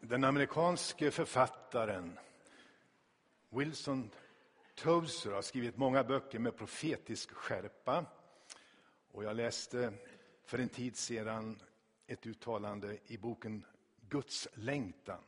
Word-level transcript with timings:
Den 0.00 0.24
amerikanske 0.24 1.10
författaren 1.10 2.18
Wilson 3.50 4.10
Tozer 4.74 5.30
har 5.30 5.42
skrivit 5.42 5.76
många 5.76 6.04
böcker 6.04 6.38
med 6.38 6.56
profetisk 6.56 7.30
skärpa. 7.32 8.04
Och 9.12 9.24
jag 9.24 9.36
läste 9.36 9.92
för 10.44 10.58
en 10.58 10.68
tid 10.68 10.96
sedan 10.96 11.62
ett 12.06 12.26
uttalande 12.26 12.98
i 13.06 13.18
boken 13.18 13.64
Guds 14.08 14.48
längtan. 14.54 15.22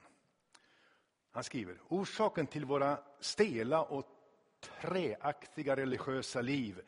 Han 1.31 1.45
skriver, 1.45 1.79
orsaken 1.89 2.47
till 2.47 2.65
våra 2.65 2.99
stela 3.21 3.83
och 3.83 4.07
träaktiga 4.61 5.77
religiösa 5.77 6.41
liv 6.41 6.81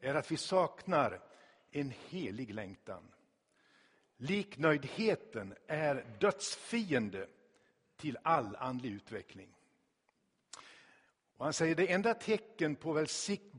är 0.00 0.14
att 0.14 0.32
vi 0.32 0.36
saknar 0.36 1.20
en 1.70 1.92
helig 2.08 2.54
längtan. 2.54 3.02
Liknöjdheten 4.16 5.54
är 5.66 6.06
dödsfiende 6.20 7.26
till 7.96 8.18
all 8.22 8.56
andlig 8.56 8.92
utveckling. 8.92 9.54
Och 11.36 11.44
han 11.44 11.52
säger 11.52 11.74
det 11.74 11.92
enda 11.92 12.14
tecken 12.14 12.76
på, 12.76 13.06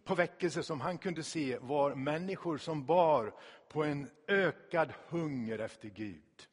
på 0.03 0.15
väckelse 0.15 0.63
som 0.63 0.81
han 0.81 0.97
kunde 0.97 1.23
se 1.23 1.57
var 1.57 1.95
människor 1.95 2.57
som 2.57 2.85
bar 2.85 3.33
på 3.69 3.83
en 3.83 4.09
ökad 4.27 4.93
hunger 5.07 5.59
efter 5.59 5.89
Gud. 5.89 6.47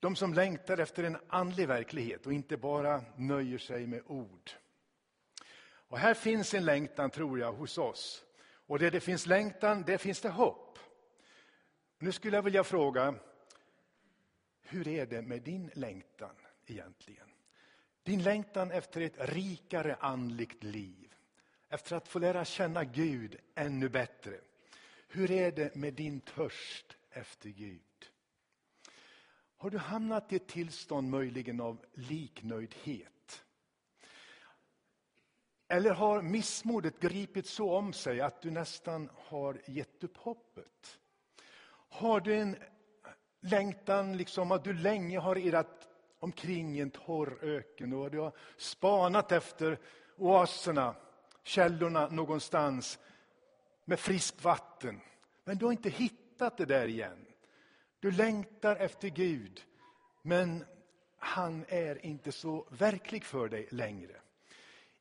De 0.00 0.16
som 0.16 0.34
längtar 0.34 0.78
efter 0.78 1.04
en 1.04 1.18
andlig 1.28 1.68
verklighet 1.68 2.26
och 2.26 2.32
inte 2.32 2.56
bara 2.56 3.02
nöjer 3.16 3.58
sig 3.58 3.86
med 3.86 4.02
ord. 4.06 4.50
Och 5.88 5.98
här 5.98 6.14
finns 6.14 6.54
en 6.54 6.64
längtan, 6.64 7.10
tror 7.10 7.38
jag, 7.38 7.52
hos 7.52 7.78
oss. 7.78 8.24
Och 8.66 8.78
där 8.78 8.90
det 8.90 9.00
finns 9.00 9.26
längtan, 9.26 9.82
där 9.82 9.98
finns 9.98 10.20
det 10.20 10.28
hopp. 10.28 10.67
Nu 12.00 12.12
skulle 12.12 12.36
jag 12.36 12.42
vilja 12.42 12.64
fråga, 12.64 13.14
hur 14.60 14.88
är 14.88 15.06
det 15.06 15.22
med 15.22 15.42
din 15.42 15.70
längtan 15.74 16.36
egentligen? 16.66 17.28
Din 18.02 18.22
längtan 18.22 18.70
efter 18.70 19.00
ett 19.00 19.16
rikare 19.18 19.94
andligt 19.94 20.64
liv, 20.64 21.14
efter 21.68 21.96
att 21.96 22.08
få 22.08 22.18
lära 22.18 22.44
känna 22.44 22.84
Gud 22.84 23.36
ännu 23.54 23.88
bättre. 23.88 24.40
Hur 25.08 25.30
är 25.30 25.52
det 25.52 25.74
med 25.74 25.94
din 25.94 26.20
törst 26.20 26.96
efter 27.10 27.48
Gud? 27.48 28.10
Har 29.56 29.70
du 29.70 29.78
hamnat 29.78 30.32
i 30.32 30.36
ett 30.36 30.48
tillstånd 30.48 31.10
möjligen 31.10 31.60
av 31.60 31.84
liknöjdhet? 31.94 33.44
Eller 35.68 35.90
har 35.90 36.22
missmodet 36.22 37.00
gripit 37.00 37.46
så 37.46 37.76
om 37.76 37.92
sig 37.92 38.20
att 38.20 38.42
du 38.42 38.50
nästan 38.50 39.10
har 39.14 39.60
gett 39.66 40.04
upp 40.04 40.16
hoppet? 40.16 40.98
Har 41.88 42.20
du 42.20 42.34
en 42.34 42.56
längtan, 43.40 44.16
liksom 44.16 44.52
att 44.52 44.64
du 44.64 44.72
länge 44.72 45.18
har 45.18 45.38
irrat 45.38 45.88
omkring 46.18 46.76
i 46.76 46.80
en 46.80 46.90
torr 46.90 47.38
öken 47.42 47.92
och 47.92 48.10
du 48.10 48.18
har 48.18 48.32
spanat 48.56 49.32
efter 49.32 49.78
oaserna, 50.16 50.94
källorna 51.42 52.08
någonstans 52.08 52.98
med 53.84 54.00
friskt 54.00 54.44
vatten. 54.44 55.00
Men 55.44 55.58
du 55.58 55.64
har 55.64 55.72
inte 55.72 55.90
hittat 55.90 56.56
det 56.56 56.64
där 56.64 56.88
igen. 56.88 57.26
Du 58.00 58.10
längtar 58.10 58.76
efter 58.76 59.08
Gud, 59.08 59.60
men 60.22 60.64
han 61.18 61.64
är 61.68 62.06
inte 62.06 62.32
så 62.32 62.66
verklig 62.70 63.24
för 63.24 63.48
dig 63.48 63.68
längre. 63.70 64.16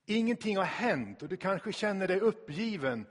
Ingenting 0.06 0.58
har 0.58 0.64
hänt 0.64 1.22
och 1.22 1.30
du 1.30 1.38
kanske 1.38 1.74
känner 1.74 2.08
dig 2.08 2.20
uppgiven 2.20 3.06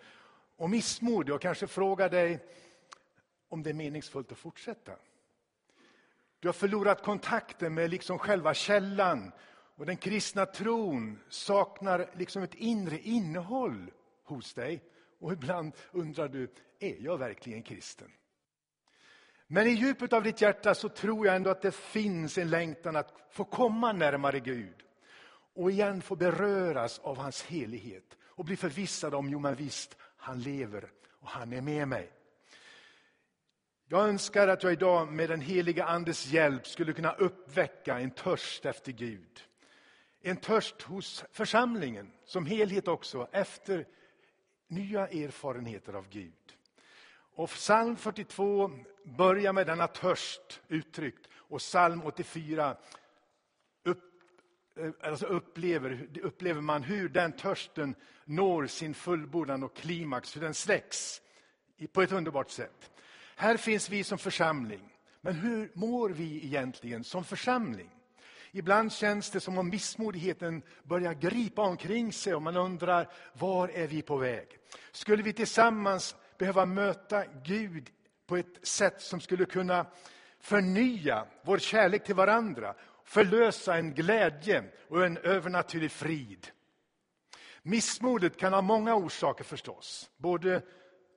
och 0.56 0.70
missmodig 0.70 1.34
och 1.34 1.40
kanske 1.40 1.66
frågar 1.66 2.08
dig 2.08 2.44
om 3.48 3.62
det 3.62 3.70
är 3.70 3.74
meningsfullt 3.74 4.32
att 4.32 4.38
fortsätta. 4.38 4.92
Du 6.40 6.48
har 6.48 6.52
förlorat 6.52 7.02
kontakten 7.02 7.74
med 7.74 7.90
liksom 7.90 8.18
själva 8.18 8.54
källan 8.54 9.32
och 9.76 9.86
den 9.86 9.96
kristna 9.96 10.46
tron 10.46 11.18
saknar 11.28 12.10
liksom 12.14 12.42
ett 12.42 12.54
inre 12.54 12.98
innehåll 12.98 13.90
hos 14.24 14.54
dig. 14.54 14.82
Och 15.18 15.32
ibland 15.32 15.72
undrar 15.92 16.28
du, 16.28 16.52
är 16.78 16.96
jag 16.98 17.18
verkligen 17.18 17.62
kristen? 17.62 18.12
Men 19.46 19.66
i 19.66 19.70
djupet 19.70 20.12
av 20.12 20.22
ditt 20.22 20.40
hjärta 20.40 20.74
så 20.74 20.88
tror 20.88 21.26
jag 21.26 21.36
ändå 21.36 21.50
att 21.50 21.62
det 21.62 21.74
finns 21.74 22.38
en 22.38 22.50
längtan 22.50 22.96
att 22.96 23.12
få 23.30 23.44
komma 23.44 23.92
närmare 23.92 24.40
Gud 24.40 24.82
och 25.54 25.70
igen 25.70 26.02
få 26.02 26.16
beröras 26.16 26.98
av 26.98 27.16
hans 27.16 27.42
helighet 27.42 28.16
och 28.24 28.44
bli 28.44 28.56
förvissad 28.56 29.14
om, 29.14 29.30
jo 29.30 29.38
men 29.38 29.54
visst, 29.54 29.96
han 30.16 30.40
lever 30.40 30.90
och 31.20 31.28
han 31.28 31.52
är 31.52 31.60
med 31.60 31.88
mig. 31.88 32.15
Jag 33.88 34.08
önskar 34.08 34.48
att 34.48 34.62
jag 34.62 34.72
idag 34.72 35.12
med 35.12 35.28
den 35.28 35.40
heliga 35.40 35.84
Andes 35.84 36.26
hjälp 36.26 36.66
skulle 36.66 36.92
kunna 36.92 37.12
uppväcka 37.12 37.98
en 37.98 38.10
törst 38.10 38.66
efter 38.66 38.92
Gud. 38.92 39.40
En 40.20 40.36
törst 40.36 40.82
hos 40.82 41.24
församlingen 41.32 42.12
som 42.24 42.46
helhet 42.46 42.88
också 42.88 43.28
efter 43.32 43.86
nya 44.68 45.08
erfarenheter 45.08 45.92
av 45.92 46.08
Gud. 46.08 46.56
Och 47.34 47.48
psalm 47.48 47.96
42 47.96 48.70
börjar 49.04 49.52
med 49.52 49.66
denna 49.66 49.86
törst 49.86 50.60
uttryckt 50.68 51.28
och 51.34 51.58
psalm 51.58 52.02
84 52.04 52.76
upp, 53.84 54.02
eh, 54.76 54.90
alltså 55.00 55.26
upplever, 55.26 56.08
upplever 56.22 56.60
man 56.60 56.82
hur 56.82 57.08
den 57.08 57.32
törsten 57.32 57.94
når 58.24 58.66
sin 58.66 58.94
fullbordan 58.94 59.62
och 59.62 59.76
klimax, 59.76 60.36
hur 60.36 60.40
den 60.40 60.54
släcks 60.54 61.22
på 61.92 62.02
ett 62.02 62.12
underbart 62.12 62.50
sätt. 62.50 62.90
Här 63.38 63.56
finns 63.56 63.90
vi 63.90 64.04
som 64.04 64.18
församling. 64.18 64.92
Men 65.20 65.34
hur 65.34 65.70
mår 65.74 66.10
vi 66.10 66.44
egentligen 66.44 67.04
som 67.04 67.24
församling? 67.24 67.90
Ibland 68.52 68.92
känns 68.92 69.30
det 69.30 69.40
som 69.40 69.58
om 69.58 69.68
missmodigheten 69.68 70.62
börjar 70.82 71.14
gripa 71.14 71.62
omkring 71.62 72.12
sig 72.12 72.34
och 72.34 72.42
man 72.42 72.56
undrar, 72.56 73.08
var 73.32 73.68
är 73.68 73.86
vi 73.86 74.02
på 74.02 74.16
väg? 74.16 74.48
Skulle 74.92 75.22
vi 75.22 75.32
tillsammans 75.32 76.16
behöva 76.38 76.66
möta 76.66 77.24
Gud 77.44 77.90
på 78.26 78.36
ett 78.36 78.66
sätt 78.66 79.00
som 79.00 79.20
skulle 79.20 79.44
kunna 79.44 79.86
förnya 80.40 81.26
vår 81.42 81.58
kärlek 81.58 82.04
till 82.04 82.14
varandra, 82.14 82.74
förlösa 83.04 83.76
en 83.76 83.94
glädje 83.94 84.64
och 84.88 85.06
en 85.06 85.16
övernaturlig 85.16 85.90
frid. 85.90 86.46
Missmodet 87.62 88.36
kan 88.36 88.52
ha 88.52 88.62
många 88.62 88.94
orsaker 88.94 89.44
förstås, 89.44 90.10
både 90.16 90.62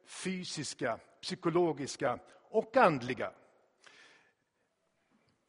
fysiska, 0.06 1.00
psykologiska 1.22 2.20
och 2.50 2.78
andliga. 2.78 3.32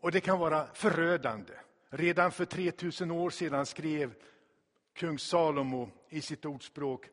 Och 0.00 0.12
det 0.12 0.20
kan 0.20 0.38
vara 0.38 0.66
förödande. 0.74 1.52
Redan 1.88 2.32
för 2.32 2.44
3000 2.44 3.10
år 3.10 3.30
sedan 3.30 3.66
skrev 3.66 4.14
kung 4.92 5.18
Salomo 5.18 5.90
i 6.08 6.20
sitt 6.20 6.44
ordspråk 6.44 7.10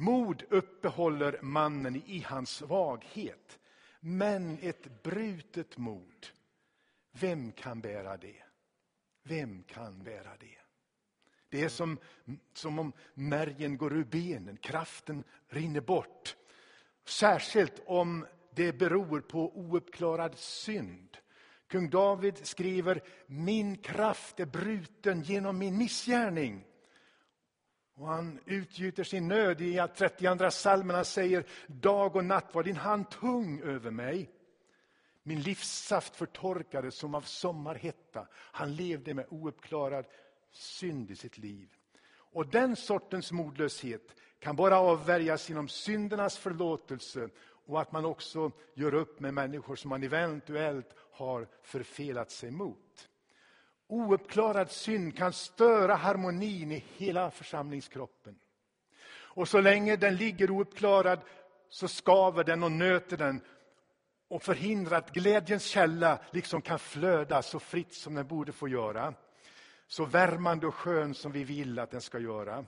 Mod 0.00 0.42
uppehåller 0.50 1.38
mannen 1.42 2.02
i 2.06 2.20
hans 2.20 2.50
svaghet, 2.50 3.58
men 4.00 4.58
ett 4.62 5.02
brutet 5.02 5.76
mod, 5.76 6.26
vem 7.12 7.52
kan 7.52 7.80
bära 7.80 8.16
det? 8.16 8.42
Vem 9.22 9.62
kan 9.62 10.02
bära 10.02 10.36
det? 10.40 10.58
Det 11.48 11.62
är 11.62 11.68
som, 11.68 11.98
som 12.52 12.78
om 12.78 12.92
märgen 13.14 13.76
går 13.76 13.92
ur 13.92 14.04
benen, 14.04 14.56
kraften 14.56 15.24
rinner 15.48 15.80
bort. 15.80 16.36
Särskilt 17.10 17.82
om 17.86 18.26
det 18.54 18.72
beror 18.72 19.20
på 19.20 19.56
ouppklarad 19.56 20.38
synd. 20.38 21.16
Kung 21.66 21.90
David 21.90 22.46
skriver, 22.46 23.02
min 23.26 23.76
kraft 23.76 24.40
är 24.40 24.46
bruten 24.46 25.22
genom 25.22 25.58
min 25.58 25.78
missgärning. 25.78 26.64
Och 27.94 28.06
han 28.06 28.40
utgjuter 28.46 29.04
sin 29.04 29.28
nöd 29.28 29.60
i 29.60 29.78
att 29.78 29.96
32 29.96 30.50
psalmerna 30.50 31.04
säger, 31.04 31.44
dag 31.66 32.16
och 32.16 32.24
natt 32.24 32.54
var 32.54 32.62
din 32.62 32.76
hand 32.76 33.10
tung 33.10 33.60
över 33.60 33.90
mig. 33.90 34.30
Min 35.22 35.40
livssaft 35.40 36.16
förtorkades 36.16 36.94
som 36.94 37.14
av 37.14 37.20
sommarhetta. 37.20 38.26
Han 38.32 38.74
levde 38.74 39.14
med 39.14 39.26
ouppklarad 39.28 40.06
synd 40.52 41.10
i 41.10 41.16
sitt 41.16 41.38
liv. 41.38 41.68
Och 42.32 42.46
den 42.46 42.76
sortens 42.76 43.32
modlöshet 43.32 44.14
kan 44.40 44.56
bara 44.56 44.78
avvärjas 44.78 45.48
genom 45.48 45.68
syndernas 45.68 46.38
förlåtelse 46.38 47.28
och 47.66 47.80
att 47.80 47.92
man 47.92 48.04
också 48.04 48.52
gör 48.74 48.94
upp 48.94 49.20
med 49.20 49.34
människor 49.34 49.76
som 49.76 49.88
man 49.88 50.02
eventuellt 50.02 50.94
har 51.12 51.48
förfelat 51.62 52.30
sig 52.30 52.50
mot. 52.50 53.08
Ouppklarad 53.86 54.70
synd 54.70 55.16
kan 55.16 55.32
störa 55.32 55.94
harmonin 55.94 56.72
i 56.72 56.84
hela 56.96 57.30
församlingskroppen. 57.30 58.38
Och 59.12 59.48
så 59.48 59.60
länge 59.60 59.96
den 59.96 60.16
ligger 60.16 60.50
ouppklarad 60.50 61.20
så 61.68 61.88
skaver 61.88 62.44
den 62.44 62.62
och 62.62 62.72
nöter 62.72 63.16
den 63.16 63.40
och 64.28 64.42
förhindrar 64.42 64.98
att 64.98 65.12
glädjens 65.12 65.64
källa 65.64 66.18
liksom 66.30 66.62
kan 66.62 66.78
flöda 66.78 67.42
så 67.42 67.58
fritt 67.58 67.94
som 67.94 68.14
den 68.14 68.26
borde 68.26 68.52
få 68.52 68.68
göra. 68.68 69.14
Så 69.86 70.04
värmande 70.04 70.66
och 70.66 70.74
skön 70.74 71.14
som 71.14 71.32
vi 71.32 71.44
vill 71.44 71.78
att 71.78 71.90
den 71.90 72.00
ska 72.00 72.18
göra. 72.18 72.64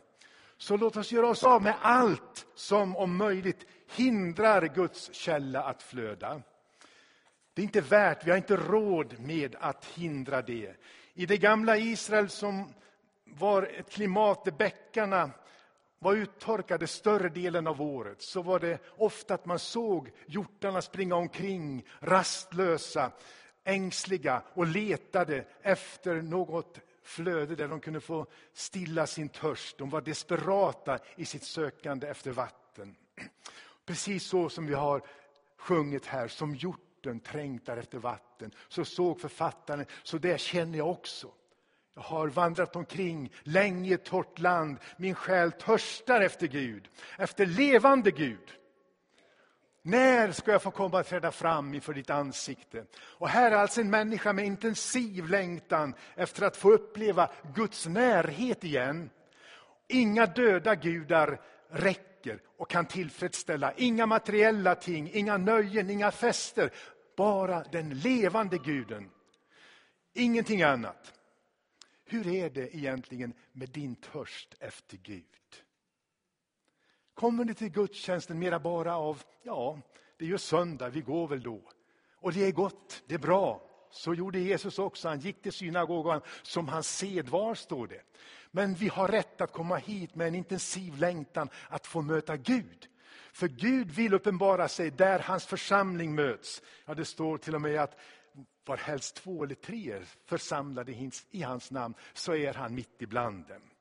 Så 0.62 0.76
låt 0.76 0.96
oss 0.96 1.12
göra 1.12 1.28
oss 1.28 1.44
av 1.44 1.62
med 1.62 1.74
allt 1.82 2.46
som 2.54 2.96
om 2.96 3.16
möjligt 3.16 3.66
hindrar 3.96 4.66
Guds 4.66 5.14
källa 5.14 5.62
att 5.62 5.82
flöda. 5.82 6.42
Det 7.54 7.62
är 7.62 7.64
inte 7.64 7.80
värt, 7.80 8.26
vi 8.26 8.30
har 8.30 8.36
inte 8.38 8.56
råd 8.56 9.20
med 9.20 9.56
att 9.60 9.84
hindra 9.84 10.42
det. 10.42 10.74
I 11.14 11.26
det 11.26 11.36
gamla 11.36 11.76
Israel 11.76 12.28
som 12.28 12.74
var 13.24 13.62
ett 13.62 13.90
klimat 13.90 14.44
där 14.44 14.52
bäckarna 14.52 15.30
var 15.98 16.14
uttorkade 16.14 16.86
större 16.86 17.28
delen 17.28 17.66
av 17.66 17.82
året 17.82 18.22
så 18.22 18.42
var 18.42 18.58
det 18.58 18.78
ofta 18.96 19.34
att 19.34 19.46
man 19.46 19.58
såg 19.58 20.10
hjortarna 20.26 20.82
springa 20.82 21.14
omkring 21.14 21.84
rastlösa, 22.00 23.10
ängsliga 23.64 24.42
och 24.54 24.66
letade 24.66 25.44
efter 25.62 26.22
något 26.22 26.80
flöde 27.02 27.56
där 27.56 27.68
de 27.68 27.80
kunde 27.80 28.00
få 28.00 28.26
stilla 28.52 29.06
sin 29.06 29.28
törst. 29.28 29.78
De 29.78 29.90
var 29.90 30.00
desperata 30.00 30.98
i 31.16 31.24
sitt 31.24 31.44
sökande 31.44 32.06
efter 32.06 32.30
vatten. 32.30 32.96
Precis 33.86 34.24
så 34.24 34.48
som 34.48 34.66
vi 34.66 34.74
har 34.74 35.02
sjungit 35.56 36.06
här, 36.06 36.28
som 36.28 36.54
hjorten 36.54 37.20
trängtar 37.20 37.76
efter 37.76 37.98
vatten. 37.98 38.54
Så 38.68 38.84
såg 38.84 39.20
författaren, 39.20 39.86
så 40.02 40.18
det 40.18 40.40
känner 40.40 40.78
jag 40.78 40.90
också. 40.90 41.30
Jag 41.94 42.02
har 42.02 42.28
vandrat 42.28 42.76
omkring 42.76 43.32
länge 43.42 43.90
i 43.90 43.92
ett 43.92 44.04
torrt 44.04 44.38
land. 44.38 44.78
Min 44.96 45.14
själ 45.14 45.52
törstar 45.52 46.20
efter 46.20 46.46
Gud, 46.46 46.88
efter 47.18 47.46
levande 47.46 48.10
Gud. 48.10 48.52
När 49.82 50.32
ska 50.32 50.52
jag 50.52 50.62
få 50.62 50.70
komma 50.70 51.00
och 51.00 51.06
träda 51.06 51.32
fram 51.32 51.74
inför 51.74 51.94
ditt 51.94 52.10
ansikte? 52.10 52.84
Och 53.00 53.28
här 53.28 53.52
är 53.52 53.56
alltså 53.56 53.80
en 53.80 53.90
människa 53.90 54.32
med 54.32 54.44
intensiv 54.46 55.28
längtan 55.28 55.94
efter 56.14 56.46
att 56.46 56.56
få 56.56 56.72
uppleva 56.72 57.30
Guds 57.54 57.86
närhet 57.86 58.64
igen. 58.64 59.10
Inga 59.88 60.26
döda 60.26 60.74
gudar 60.74 61.40
räcker 61.70 62.40
och 62.56 62.70
kan 62.70 62.86
tillfredsställa. 62.86 63.72
Inga 63.76 64.06
materiella 64.06 64.74
ting, 64.74 65.10
inga 65.12 65.36
nöjen, 65.36 65.90
inga 65.90 66.10
fester. 66.10 66.70
Bara 67.16 67.62
den 67.62 67.90
levande 67.90 68.58
guden. 68.58 69.10
Ingenting 70.14 70.62
annat. 70.62 71.12
Hur 72.04 72.28
är 72.28 72.50
det 72.50 72.76
egentligen 72.76 73.32
med 73.52 73.68
din 73.68 73.94
törst 73.94 74.54
efter 74.60 74.96
Gud? 74.96 75.24
Kommer 77.22 77.44
ni 77.44 77.54
till 77.54 77.68
gudstjänsten 77.68 78.38
mera 78.38 78.58
bara 78.58 78.96
av, 78.96 79.22
ja, 79.42 79.78
det 80.18 80.24
är 80.24 80.28
ju 80.28 80.38
söndag, 80.38 80.88
vi 80.88 81.00
går 81.00 81.28
väl 81.28 81.42
då. 81.42 81.60
Och 82.16 82.32
det 82.32 82.44
är 82.44 82.52
gott, 82.52 83.02
det 83.06 83.14
är 83.14 83.18
bra. 83.18 83.62
Så 83.90 84.14
gjorde 84.14 84.38
Jesus 84.38 84.78
också, 84.78 85.08
han 85.08 85.20
gick 85.20 85.42
till 85.42 85.52
synagogan 85.52 86.20
som 86.42 86.68
hans 86.68 86.96
sed 86.96 87.28
var, 87.28 87.54
står 87.54 87.86
det. 87.86 88.02
Men 88.50 88.74
vi 88.74 88.88
har 88.88 89.08
rätt 89.08 89.40
att 89.40 89.52
komma 89.52 89.76
hit 89.76 90.14
med 90.14 90.28
en 90.28 90.34
intensiv 90.34 90.98
längtan 90.98 91.48
att 91.68 91.86
få 91.86 92.02
möta 92.02 92.36
Gud. 92.36 92.88
För 93.32 93.48
Gud 93.48 93.90
vill 93.90 94.14
uppenbara 94.14 94.68
sig 94.68 94.90
där 94.90 95.18
hans 95.18 95.46
församling 95.46 96.14
möts. 96.14 96.62
Ja, 96.84 96.94
det 96.94 97.04
står 97.04 97.38
till 97.38 97.54
och 97.54 97.60
med 97.60 97.80
att 97.80 97.98
var 98.64 98.76
helst 98.76 99.14
två 99.16 99.44
eller 99.44 99.54
tre 99.54 99.92
är 99.92 100.04
församlade 100.26 101.10
i 101.30 101.42
hans 101.42 101.70
namn, 101.70 101.94
så 102.14 102.34
är 102.34 102.54
han 102.54 102.74
mitt 102.74 103.02
ibland 103.02 103.46
dem. 103.46 103.71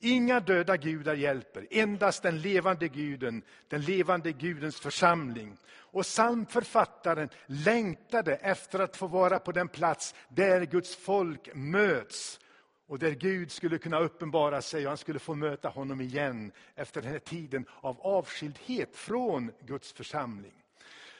Inga 0.00 0.40
döda 0.40 0.76
gudar 0.76 1.14
hjälper, 1.14 1.66
endast 1.70 2.22
den 2.22 2.40
levande 2.40 2.88
guden, 2.88 3.42
den 3.68 3.80
levande 3.80 4.32
gudens 4.32 4.80
församling. 4.80 5.56
Och 5.68 6.02
psalmförfattaren 6.02 7.28
längtade 7.46 8.34
efter 8.34 8.78
att 8.78 8.96
få 8.96 9.06
vara 9.06 9.38
på 9.38 9.52
den 9.52 9.68
plats 9.68 10.14
där 10.28 10.64
Guds 10.64 10.96
folk 10.96 11.54
möts 11.54 12.40
och 12.86 12.98
där 12.98 13.10
Gud 13.10 13.52
skulle 13.52 13.78
kunna 13.78 13.98
uppenbara 13.98 14.62
sig 14.62 14.84
och 14.84 14.90
han 14.90 14.98
skulle 14.98 15.18
få 15.18 15.34
möta 15.34 15.68
honom 15.68 16.00
igen 16.00 16.52
efter 16.74 17.02
den 17.02 17.10
här 17.10 17.18
tiden 17.18 17.66
av 17.80 18.00
avskildhet 18.00 18.96
från 18.96 19.52
Guds 19.60 19.92
församling. 19.92 20.52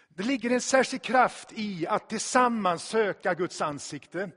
Det 0.09 0.23
ligger 0.23 0.51
en 0.51 0.61
särskild 0.61 1.03
kraft 1.03 1.53
i 1.53 1.87
att 1.87 2.09
tillsammans 2.09 2.83
söka 2.89 3.35
Guds 3.35 3.63
ansikte. 3.63 4.31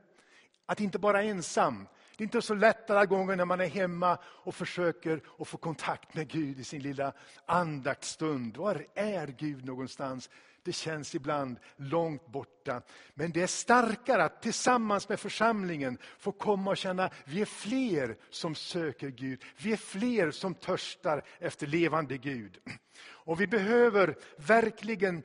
Att 0.66 0.80
inte 0.80 1.00
bara 1.00 1.24
ensam. 1.24 1.88
Det 2.20 2.24
är 2.24 2.26
inte 2.26 2.42
så 2.42 2.54
lätt 2.54 2.90
alla 2.90 3.06
gånger 3.06 3.36
när 3.36 3.46
man 3.46 3.62
är 3.62 3.68
hemma 3.68 4.18
och 4.24 4.56
försöker 4.56 5.22
att 5.40 5.48
få 5.48 5.58
kontakt 5.58 6.14
med 6.14 6.28
Gud 6.28 6.60
i 6.60 6.64
sin 6.64 6.82
lilla 6.82 7.14
andaktsstund. 7.46 8.58
Var 8.58 8.86
är 8.96 9.28
Gud 9.28 9.66
någonstans? 9.66 10.30
Det 10.64 10.72
känns 10.72 11.16
ibland 11.16 11.58
långt 11.76 12.28
borta. 12.28 12.82
Men 13.14 13.32
det 13.32 13.42
är 13.42 13.48
starkare 13.48 14.24
att 14.24 14.42
tillsammans 14.42 15.10
med 15.10 15.20
församlingen 15.20 15.98
få 16.18 16.32
komma 16.32 16.72
och 16.72 16.78
känna 16.78 17.06
att 17.06 17.14
vi 17.26 17.42
är 17.42 17.46
fler 17.46 18.18
som 18.30 18.56
söker 18.56 19.10
Gud. 19.10 19.44
Vi 19.58 19.74
är 19.74 19.78
fler 19.78 20.32
som 20.32 20.54
törstar 20.54 21.24
efter 21.40 21.68
levande 21.68 22.18
Gud. 22.18 22.60
Och 23.08 23.42
vi 23.42 23.48
behöver 23.48 24.16
verkligen 24.38 25.24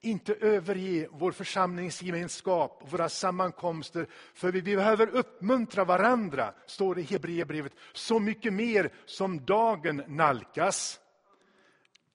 inte 0.00 0.34
överge 0.34 1.08
vår 1.10 1.32
församlingsgemenskap, 1.32 2.78
och 2.82 2.92
våra 2.92 3.08
sammankomster, 3.08 4.06
för 4.34 4.52
vi 4.52 4.62
behöver 4.62 5.08
uppmuntra 5.08 5.84
varandra, 5.84 6.54
står 6.66 6.94
det 6.94 7.00
i 7.00 7.04
Hebreerbrevet, 7.04 7.72
så 7.92 8.18
mycket 8.18 8.52
mer 8.52 8.92
som 9.04 9.44
dagen 9.44 10.02
nalkas. 10.08 11.00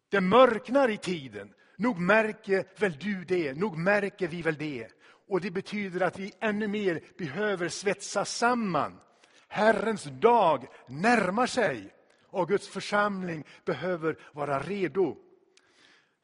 Det 0.10 0.22
mörknar 0.22 0.90
i 0.90 0.98
tiden. 0.98 1.54
Nog 1.78 2.00
märker 2.00 2.66
väl 2.78 2.98
du 3.00 3.26
det, 3.26 3.54
nog 3.54 3.78
märker 3.78 4.28
vi 4.28 4.42
väl 4.42 4.56
det. 4.56 4.88
Och 5.28 5.42
det 5.42 5.52
betyder 5.52 6.02
att 6.02 6.20
vi 6.20 6.34
ännu 6.40 6.68
mer 6.68 7.04
behöver 7.18 7.70
svetsa 7.70 8.26
samman. 8.26 9.00
Herrens 9.48 10.04
dag 10.04 10.68
närmar 10.88 11.48
sig 11.48 11.94
och 12.30 12.48
Guds 12.48 12.68
församling 12.68 13.44
behöver 13.66 14.18
vara 14.34 14.60
redo. 14.60 15.18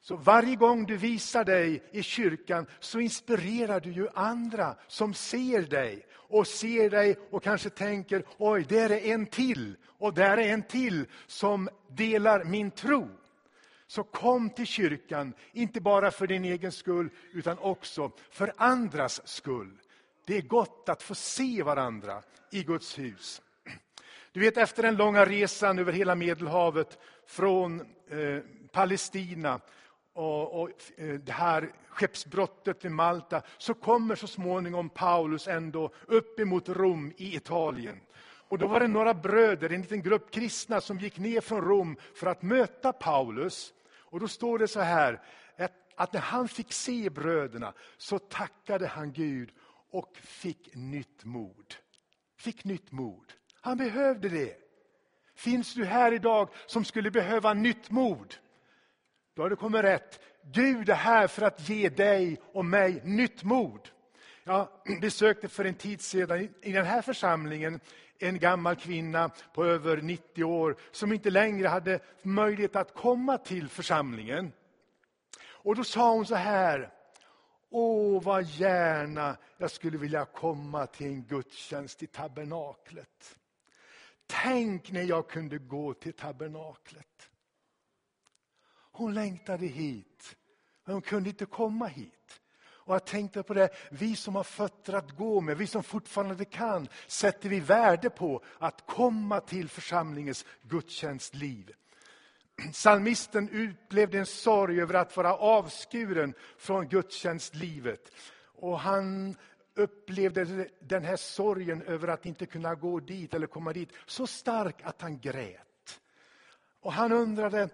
Så 0.02 0.16
varje 0.16 0.56
gång 0.56 0.86
du 0.86 0.96
visar 0.96 1.44
dig 1.44 1.82
i 1.90 2.02
kyrkan 2.02 2.66
så 2.80 3.00
inspirerar 3.00 3.80
du 3.80 3.92
ju 3.92 4.08
andra 4.14 4.76
som 4.86 5.14
ser 5.14 5.62
dig 5.62 6.06
och 6.12 6.46
ser 6.46 6.90
dig 6.90 7.18
och 7.30 7.42
kanske 7.42 7.70
tänker, 7.70 8.24
oj, 8.38 8.64
där 8.68 8.92
är 8.92 9.12
en 9.12 9.26
till 9.26 9.76
och 9.86 10.14
där 10.14 10.36
är 10.36 10.52
en 10.52 10.62
till 10.62 11.06
som 11.26 11.68
delar 11.88 12.44
min 12.44 12.70
tro. 12.70 13.08
Så 13.86 14.04
kom 14.04 14.50
till 14.50 14.66
kyrkan, 14.66 15.34
inte 15.52 15.80
bara 15.80 16.10
för 16.10 16.26
din 16.26 16.44
egen 16.44 16.72
skull 16.72 17.10
utan 17.32 17.58
också 17.58 18.12
för 18.30 18.52
andras 18.56 19.28
skull. 19.28 19.78
Det 20.26 20.36
är 20.36 20.42
gott 20.42 20.88
att 20.88 21.02
få 21.02 21.14
se 21.14 21.62
varandra 21.62 22.22
i 22.50 22.62
Guds 22.62 22.98
hus. 22.98 23.42
Du 24.32 24.40
vet 24.40 24.56
efter 24.56 24.82
den 24.82 24.96
långa 24.96 25.24
resan 25.26 25.78
över 25.78 25.92
hela 25.92 26.14
Medelhavet 26.14 26.98
från 27.26 27.80
eh, 27.80 28.38
Palestina 28.72 29.60
och, 30.12 30.62
och 30.62 30.70
eh, 30.96 31.14
det 31.14 31.32
här 31.32 31.72
skeppsbrottet 31.88 32.84
vid 32.84 32.92
Malta 32.92 33.42
så 33.58 33.74
kommer 33.74 34.14
så 34.14 34.26
småningom 34.26 34.88
Paulus 34.88 35.48
ändå 35.48 35.90
upp 36.06 36.40
emot 36.40 36.68
Rom 36.68 37.12
i 37.16 37.36
Italien. 37.36 38.00
Och 38.48 38.58
då 38.58 38.66
var 38.66 38.80
det 38.80 38.88
några 38.88 39.14
bröder, 39.14 39.70
en 39.70 39.80
liten 39.80 40.02
grupp 40.02 40.30
kristna 40.30 40.80
som 40.80 40.98
gick 40.98 41.18
ner 41.18 41.40
från 41.40 41.60
Rom 41.60 41.96
för 42.14 42.26
att 42.26 42.42
möta 42.42 42.92
Paulus. 42.92 43.74
Och 43.98 44.20
då 44.20 44.28
står 44.28 44.58
det 44.58 44.68
så 44.68 44.80
här, 44.80 45.22
att, 45.56 45.72
att 45.96 46.12
när 46.12 46.20
han 46.20 46.48
fick 46.48 46.72
se 46.72 47.10
bröderna 47.10 47.72
så 47.96 48.18
tackade 48.18 48.86
han 48.86 49.12
Gud 49.12 49.50
och 49.90 50.16
fick 50.16 50.74
nytt 50.74 51.24
mod. 51.24 51.74
Fick 52.38 52.64
nytt 52.64 52.92
mod. 52.92 53.32
Han 53.60 53.76
behövde 53.76 54.28
det. 54.28 54.56
Finns 55.34 55.74
du 55.74 55.84
här 55.84 56.12
idag 56.12 56.48
som 56.66 56.84
skulle 56.84 57.10
behöva 57.10 57.54
nytt 57.54 57.90
mod? 57.90 58.34
Då 59.34 59.42
har 59.42 59.50
du 59.50 59.56
kommit 59.56 59.82
rätt. 59.82 60.20
Gud 60.42 60.88
är 60.88 60.94
här 60.94 61.26
för 61.26 61.42
att 61.42 61.68
ge 61.68 61.88
dig 61.88 62.40
och 62.52 62.64
mig 62.64 63.00
nytt 63.04 63.42
mod. 63.42 63.88
Jag 64.44 64.68
besökte 65.00 65.48
för 65.48 65.64
en 65.64 65.74
tid 65.74 66.00
sedan 66.00 66.48
i 66.62 66.72
den 66.72 66.86
här 66.86 67.02
församlingen 67.02 67.80
en 68.18 68.38
gammal 68.38 68.76
kvinna 68.76 69.30
på 69.54 69.64
över 69.64 69.96
90 69.96 70.44
år 70.44 70.76
som 70.92 71.12
inte 71.12 71.30
längre 71.30 71.68
hade 71.68 72.00
möjlighet 72.22 72.76
att 72.76 72.94
komma 72.94 73.38
till 73.38 73.68
församlingen. 73.68 74.52
Och 75.44 75.76
då 75.76 75.84
sa 75.84 76.12
hon 76.12 76.26
så 76.26 76.34
här. 76.34 76.92
Åh, 77.70 78.22
vad 78.22 78.44
gärna 78.44 79.36
jag 79.56 79.70
skulle 79.70 79.98
vilja 79.98 80.24
komma 80.24 80.86
till 80.86 81.06
en 81.06 81.22
gudstjänst 81.22 82.02
i 82.02 82.06
tabernaklet. 82.06 83.38
Tänk 84.26 84.90
när 84.90 85.02
jag 85.02 85.28
kunde 85.28 85.58
gå 85.58 85.94
till 85.94 86.12
tabernaklet. 86.12 87.31
Hon 88.92 89.14
längtade 89.14 89.66
hit, 89.66 90.36
men 90.84 90.92
hon 90.92 91.02
kunde 91.02 91.28
inte 91.28 91.46
komma 91.46 91.86
hit. 91.86 92.40
Och 92.84 92.94
jag 92.94 93.04
tänkte 93.04 93.42
på 93.42 93.54
det, 93.54 93.68
vi 93.90 94.16
som 94.16 94.34
har 94.34 94.44
fötter 94.44 94.92
att 94.92 95.10
gå 95.10 95.40
med, 95.40 95.58
vi 95.58 95.66
som 95.66 95.82
fortfarande 95.82 96.44
kan, 96.44 96.88
sätter 97.06 97.48
vi 97.48 97.60
värde 97.60 98.10
på 98.10 98.42
att 98.58 98.86
komma 98.86 99.40
till 99.40 99.68
församlingens 99.68 100.44
gudstjänstliv. 100.62 101.72
Psalmisten 102.72 103.70
upplevde 103.70 104.18
en 104.18 104.26
sorg 104.26 104.80
över 104.80 104.94
att 104.94 105.16
vara 105.16 105.36
avskuren 105.36 106.34
från 106.58 106.88
gudstjänstlivet. 106.88 108.12
Och 108.44 108.78
han 108.78 109.36
upplevde 109.74 110.68
den 110.80 111.04
här 111.04 111.16
sorgen 111.16 111.82
över 111.82 112.08
att 112.08 112.26
inte 112.26 112.46
kunna 112.46 112.74
gå 112.74 113.00
dit 113.00 113.34
eller 113.34 113.46
komma 113.46 113.72
dit 113.72 113.92
så 114.06 114.26
stark 114.26 114.82
att 114.82 115.00
han 115.02 115.20
grät. 115.20 116.00
Och 116.80 116.92
han 116.92 117.12
undrade, 117.12 117.68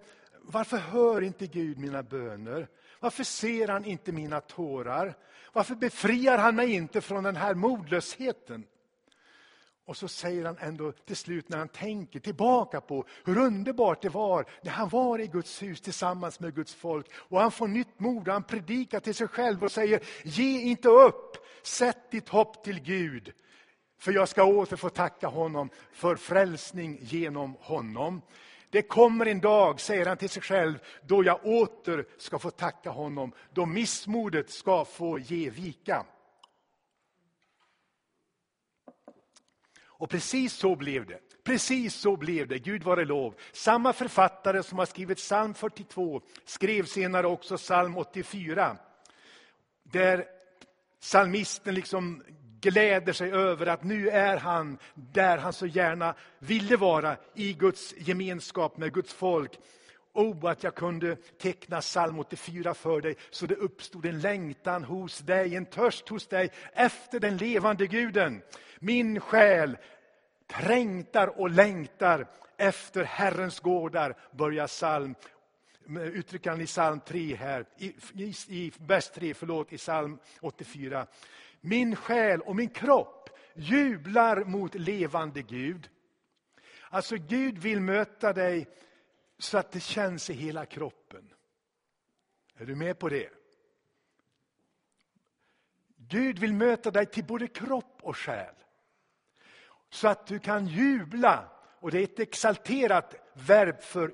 varför 0.51 0.77
hör 0.77 1.21
inte 1.21 1.47
Gud 1.47 1.77
mina 1.77 2.03
böner? 2.03 2.67
Varför 2.99 3.23
ser 3.23 3.67
han 3.67 3.85
inte 3.85 4.11
mina 4.11 4.41
tårar? 4.41 5.15
Varför 5.53 5.75
befriar 5.75 6.37
han 6.37 6.55
mig 6.55 6.73
inte 6.73 7.01
från 7.01 7.23
den 7.23 7.35
här 7.35 7.53
modlösheten? 7.53 8.65
Och 9.85 9.97
så 9.97 10.07
säger 10.07 10.45
han 10.45 10.57
ändå 10.59 10.91
till 10.91 11.15
slut 11.15 11.49
när 11.49 11.57
han 11.57 11.67
tänker 11.67 12.19
tillbaka 12.19 12.81
på 12.81 13.05
hur 13.25 13.37
underbart 13.37 14.01
det 14.01 14.09
var 14.09 14.45
när 14.61 14.71
han 14.71 14.89
var 14.89 15.19
i 15.19 15.27
Guds 15.27 15.61
hus 15.61 15.81
tillsammans 15.81 16.39
med 16.39 16.55
Guds 16.55 16.73
folk. 16.73 17.07
Och 17.13 17.39
han 17.39 17.51
får 17.51 17.67
nytt 17.67 17.99
mod 17.99 18.27
och 18.27 18.33
han 18.33 18.43
predikar 18.43 18.99
till 18.99 19.15
sig 19.15 19.27
själv 19.27 19.63
och 19.63 19.71
säger, 19.71 20.03
ge 20.23 20.61
inte 20.61 20.89
upp, 20.89 21.37
sätt 21.63 22.11
ditt 22.11 22.29
hopp 22.29 22.63
till 22.63 22.79
Gud. 22.79 23.33
För 23.99 24.11
jag 24.11 24.29
ska 24.29 24.43
åter 24.43 24.75
få 24.75 24.89
tacka 24.89 25.27
honom 25.27 25.69
för 25.91 26.15
frälsning 26.15 26.97
genom 27.01 27.55
honom. 27.59 28.21
Det 28.69 28.81
kommer 28.81 29.25
en 29.25 29.39
dag, 29.39 29.81
säger 29.81 30.05
han 30.05 30.17
till 30.17 30.29
sig 30.29 30.41
själv, 30.41 30.79
då 31.01 31.23
jag 31.23 31.45
åter 31.45 32.05
ska 32.17 32.39
få 32.39 32.51
tacka 32.51 32.89
honom, 32.89 33.31
då 33.53 33.65
missmodet 33.65 34.49
ska 34.49 34.85
få 34.85 35.19
ge 35.19 35.49
vika. 35.49 36.05
Och 39.99 40.09
precis 40.09 40.53
så 40.53 40.75
blev 40.75 41.05
det. 41.05 41.19
Precis 41.43 41.95
så 41.95 42.17
blev 42.17 42.47
det, 42.47 42.59
Gud 42.59 42.83
vare 42.83 43.05
lov. 43.05 43.35
Samma 43.51 43.93
författare 43.93 44.63
som 44.63 44.77
har 44.77 44.85
skrivit 44.85 45.17
psalm 45.17 45.53
42 45.53 46.21
skrev 46.45 46.85
senare 46.85 47.27
också 47.27 47.57
psalm 47.57 47.97
84. 47.97 48.77
Där 49.83 50.25
psalmisten 51.01 51.75
liksom 51.75 52.23
gläder 52.61 53.13
sig 53.13 53.31
över 53.31 53.65
att 53.65 53.83
nu 53.83 54.09
är 54.09 54.37
han 54.37 54.77
där 54.93 55.37
han 55.37 55.53
så 55.53 55.65
gärna 55.65 56.15
ville 56.39 56.77
vara, 56.77 57.17
i 57.35 57.53
Guds 57.53 57.93
gemenskap 57.97 58.77
med 58.77 58.93
Guds 58.93 59.13
folk. 59.13 59.51
Oh, 60.13 60.45
att 60.45 60.63
jag 60.63 60.75
kunde 60.75 61.15
teckna 61.15 61.81
psalm 61.81 62.19
84 62.19 62.73
för 62.73 63.01
dig, 63.01 63.15
så 63.29 63.45
det 63.45 63.55
uppstod 63.55 64.05
en 64.05 64.19
längtan 64.19 64.83
hos 64.83 65.19
dig, 65.19 65.55
en 65.55 65.65
törst 65.65 66.09
hos 66.09 66.27
dig 66.27 66.51
efter 66.73 67.19
den 67.19 67.37
levande 67.37 67.87
guden. 67.87 68.41
Min 68.79 69.19
själ 69.19 69.77
trängtar 70.47 71.39
och 71.39 71.49
längtar 71.49 72.27
efter 72.57 73.03
Herrens 73.03 73.59
gårdar, 73.59 74.17
börjar 74.31 74.67
psalm 74.67 75.15
uttrycker 75.97 76.49
han 76.49 76.61
i 76.61 76.65
psalm 76.65 76.99
3 76.99 77.35
här, 77.35 77.65
i, 77.77 77.93
i, 78.13 78.33
i 78.47 78.71
vers 78.77 79.09
3, 79.09 79.33
förlåt, 79.33 79.73
i 79.73 79.77
psalm 79.77 80.19
84. 80.41 81.07
Min 81.61 81.95
själ 81.95 82.41
och 82.41 82.55
min 82.55 82.69
kropp 82.69 83.29
jublar 83.53 84.43
mot 84.43 84.75
levande 84.75 85.41
Gud. 85.41 85.89
Alltså 86.89 87.15
Gud 87.15 87.57
vill 87.57 87.81
möta 87.81 88.33
dig 88.33 88.67
så 89.37 89.57
att 89.57 89.71
det 89.71 89.79
känns 89.79 90.29
i 90.29 90.33
hela 90.33 90.65
kroppen. 90.65 91.33
Är 92.55 92.65
du 92.65 92.75
med 92.75 92.99
på 92.99 93.09
det? 93.09 93.29
Gud 95.97 96.39
vill 96.39 96.53
möta 96.53 96.91
dig 96.91 97.05
till 97.05 97.25
både 97.25 97.47
kropp 97.47 97.99
och 98.01 98.17
själ. 98.17 98.55
Så 99.89 100.07
att 100.07 100.27
du 100.27 100.39
kan 100.39 100.67
jubla. 100.67 101.49
Och 101.81 101.91
det 101.91 101.99
är 101.99 102.03
ett 102.03 102.19
exalterat 102.19 103.15
verb 103.33 103.81
för 103.81 104.13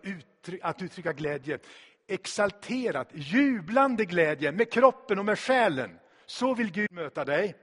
att 0.61 0.81
uttrycka 0.81 1.13
glädje. 1.13 1.59
Exalterat, 2.07 3.09
jublande 3.13 4.05
glädje 4.05 4.51
med 4.51 4.71
kroppen 4.71 5.19
och 5.19 5.25
med 5.25 5.39
själen. 5.39 5.99
Så 6.25 6.53
vill 6.53 6.71
Gud 6.71 6.91
möta 6.91 7.25
dig. 7.25 7.55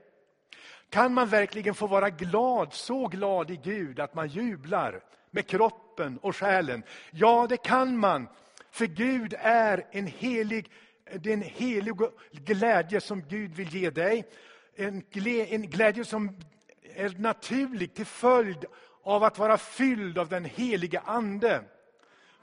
Kan 0.89 1.13
man 1.13 1.27
verkligen 1.27 1.75
få 1.75 1.87
vara 1.87 2.09
glad, 2.09 2.73
så 2.73 3.07
glad 3.07 3.51
i 3.51 3.55
Gud 3.63 3.99
att 3.99 4.15
man 4.15 4.27
jublar 4.27 5.03
med 5.31 5.47
kroppen 5.47 6.17
och 6.17 6.35
själen? 6.35 6.83
Ja, 7.11 7.47
det 7.49 7.57
kan 7.57 7.97
man. 7.97 8.27
För 8.71 8.85
Gud 8.85 9.35
är 9.39 9.85
en 9.91 10.07
helig, 10.07 10.71
det 11.15 11.29
är 11.29 11.33
en 11.33 11.41
helig 11.41 11.95
glädje 12.31 13.01
som 13.01 13.21
Gud 13.21 13.55
vill 13.55 13.75
ge 13.75 13.89
dig. 13.89 14.25
En 14.75 15.03
glädje, 15.11 15.45
en 15.45 15.69
glädje 15.69 16.05
som 16.05 16.37
är 16.95 17.09
naturlig 17.09 17.93
till 17.93 18.05
följd 18.05 18.65
av 19.03 19.23
att 19.23 19.37
vara 19.37 19.57
fylld 19.57 20.17
av 20.17 20.29
den 20.29 20.45
helige 20.45 20.99
Ande. 20.99 21.63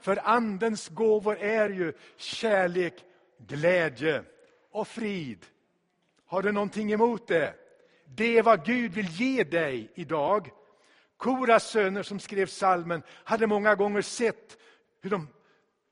För 0.01 0.19
Andens 0.23 0.89
gåvor 0.89 1.37
är 1.37 1.69
ju 1.69 1.93
kärlek, 2.17 2.93
glädje 3.37 4.23
och 4.71 4.87
frid. 4.87 5.45
Har 6.31 6.41
du 6.41 6.51
någonting 6.51 6.91
emot 6.91 7.27
det? 7.27 7.53
Det 8.05 8.37
är 8.37 8.43
vad 8.43 8.65
Gud 8.65 8.91
vill 8.91 9.07
ge 9.07 9.43
dig 9.43 9.91
idag. 9.95 10.49
Koras 11.17 11.69
söner 11.69 12.03
som 12.03 12.19
skrev 12.19 12.45
salmen 12.45 13.03
hade 13.23 13.47
många 13.47 13.75
gånger 13.75 14.01
sett 14.01 14.57
hur 15.01 15.09
de 15.09 15.27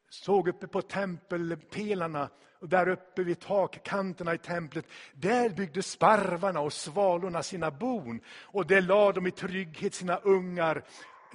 såg 0.10 0.48
uppe 0.48 0.68
på 0.68 0.82
tempelpelarna 0.82 2.30
och 2.60 2.70
där 2.70 2.90
uppe 2.90 3.24
vid 3.24 3.40
takkanterna 3.40 4.34
i 4.34 4.38
templet. 4.38 4.86
Där 5.14 5.50
byggde 5.50 5.84
sparvarna 5.84 6.60
och 6.60 6.74
svalorna 6.74 7.44
sina 7.44 7.72
bon 7.72 8.22
och 8.42 8.68
där 8.68 8.82
lade 8.82 9.14
de 9.14 9.28
i 9.28 9.32
trygghet 9.32 9.94
sina 9.94 10.18
ungar, 10.18 10.84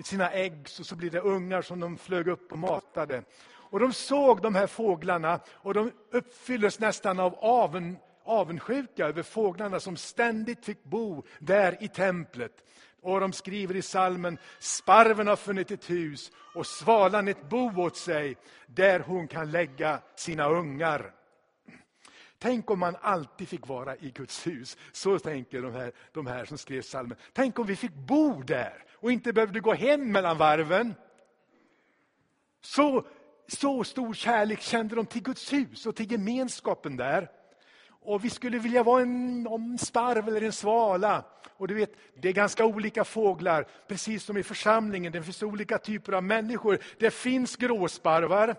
sina 0.05 0.31
ägg 0.31 0.67
och 0.79 0.87
så 0.87 0.97
blir 0.97 1.11
det 1.11 1.21
ungar 1.21 1.63
som 1.63 1.81
de 1.81 1.99
flög 1.99 2.29
upp 2.29 2.53
och 2.53 2.59
matade. 2.59 3.23
Och 3.47 3.81
de 3.81 3.93
såg 3.93 4.43
de 4.43 4.55
här 4.55 4.67
fåglarna 4.67 5.41
och 5.49 5.75
de 5.75 5.93
uppfylldes 6.11 6.81
nästan 6.81 7.21
av 7.21 7.35
aven, 7.35 7.97
avundsjuka 8.25 9.07
över 9.07 9.23
fåglarna 9.23 9.81
som 9.81 9.97
ständigt 9.97 10.65
fick 10.65 10.85
bo 10.85 11.23
där 11.39 11.83
i 11.83 11.89
templet. 11.89 12.65
Och 13.03 13.21
de 13.21 13.33
skriver 13.33 13.77
i 13.77 13.83
salmen, 13.83 14.39
sparven 14.59 15.27
har 15.27 15.37
funnit 15.37 15.71
ett 15.71 15.91
hus 15.91 16.33
och 16.55 16.67
svalan 16.67 17.29
ett 17.29 17.49
bo 17.49 17.83
åt 17.83 17.97
sig, 17.97 18.37
där 18.67 19.01
hon 19.01 19.29
kan 19.29 19.51
lägga 19.51 20.01
sina 20.17 20.49
ungar. 20.49 21.13
Tänk 22.39 22.71
om 22.71 22.79
man 22.79 22.97
alltid 23.01 23.49
fick 23.49 23.67
vara 23.67 23.97
i 23.97 24.11
Guds 24.11 24.47
hus. 24.47 24.77
Så 24.93 25.19
tänker 25.19 25.63
de 25.63 25.73
här, 25.73 25.93
de 26.13 26.27
här 26.27 26.45
som 26.45 26.59
skrev 26.59 26.83
salmen. 26.83 27.19
Tänk 27.33 27.59
om 27.59 27.67
vi 27.67 27.77
fick 27.77 27.95
bo 27.95 28.43
där 28.43 28.85
och 28.91 29.13
inte 29.13 29.33
behövde 29.33 29.61
gå 29.61 29.75
hem 29.75 30.13
mellan 30.13 30.39
varven. 30.39 30.95
Så, 32.61 33.07
så 33.49 33.85
stor 33.85 34.15
kärlek 34.15 34.61
kände 34.61 34.95
de 34.95 35.07
till 35.07 35.23
Guds 35.23 35.53
hus 35.53 35.87
och 35.87 35.97
till 35.97 36.13
gemenskapen 36.13 36.97
där. 36.97 37.31
Och 38.05 38.25
vi 38.25 38.31
skulle 38.31 38.59
vilja 38.59 38.83
vara 38.83 39.03
en, 39.03 39.47
en 39.47 39.79
sparv 39.79 40.29
eller 40.29 40.43
en 40.43 40.53
svala. 40.53 41.25
Och 41.57 41.69
du 41.69 41.75
vet, 41.75 41.93
det 42.21 42.29
är 42.29 42.33
ganska 42.33 42.65
olika 42.65 43.05
fåglar, 43.05 43.67
precis 43.89 44.25
som 44.25 44.37
i 44.37 44.43
församlingen. 44.43 45.13
Det 45.13 45.23
finns 45.23 45.43
olika 45.43 45.79
typer 45.79 46.13
av 46.13 46.23
människor. 46.23 46.79
Det 46.99 47.11
finns 47.11 47.57
gråsparvar, 47.57 48.57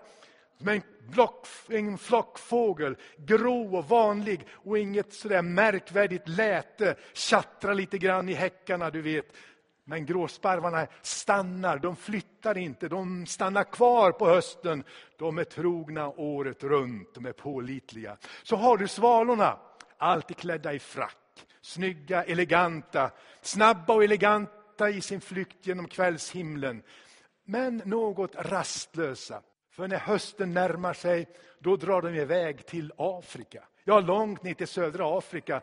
men 0.58 0.82
block, 1.08 1.46
en 1.68 1.98
flockfågel, 1.98 2.96
grå 3.16 3.76
och 3.76 3.88
vanlig 3.88 4.46
och 4.50 4.78
inget 4.78 5.12
sådär 5.12 5.42
märkvärdigt 5.42 6.28
läte, 6.28 6.96
tjattrar 7.12 7.74
lite 7.74 7.98
grann 7.98 8.28
i 8.28 8.34
häckarna, 8.34 8.90
du 8.90 9.02
vet. 9.02 9.26
Men 9.88 10.06
gråsparvarna 10.06 10.86
stannar, 11.02 11.78
de 11.78 11.96
flyttar 11.96 12.58
inte, 12.58 12.88
de 12.88 13.26
stannar 13.26 13.64
kvar 13.64 14.12
på 14.12 14.28
hösten. 14.28 14.84
De 15.18 15.38
är 15.38 15.44
trogna 15.44 16.08
året 16.08 16.64
runt, 16.64 17.14
de 17.14 17.26
är 17.26 17.32
pålitliga. 17.32 18.16
Så 18.42 18.56
har 18.56 18.76
du 18.76 18.88
svalorna, 18.88 19.58
alltid 19.98 20.36
klädda 20.36 20.72
i 20.72 20.78
frack. 20.78 21.46
Snygga, 21.60 22.24
eleganta, 22.24 23.10
snabba 23.42 23.94
och 23.94 24.04
eleganta 24.04 24.90
i 24.90 25.00
sin 25.00 25.20
flykt 25.20 25.66
genom 25.66 25.88
kvällshimlen. 25.88 26.82
Men 27.44 27.82
något 27.84 28.34
rastlösa. 28.34 29.42
För 29.70 29.88
när 29.88 29.98
hösten 29.98 30.54
närmar 30.54 30.94
sig, 30.94 31.28
då 31.58 31.76
drar 31.76 32.02
de 32.02 32.14
iväg 32.14 32.66
till 32.66 32.92
Afrika. 32.96 33.64
Ja, 33.84 34.00
långt 34.00 34.42
ner 34.42 34.54
till 34.54 34.68
södra 34.68 35.18
Afrika 35.18 35.62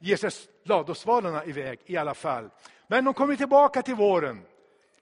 ger 0.00 0.16
sig 0.16 0.30
ladosvalorna 0.64 1.44
iväg 1.44 1.78
i 1.86 1.96
alla 1.96 2.14
fall. 2.14 2.50
Men 2.86 3.04
de 3.04 3.14
kommer 3.14 3.36
tillbaka 3.36 3.82
till 3.82 3.94
våren. 3.94 4.42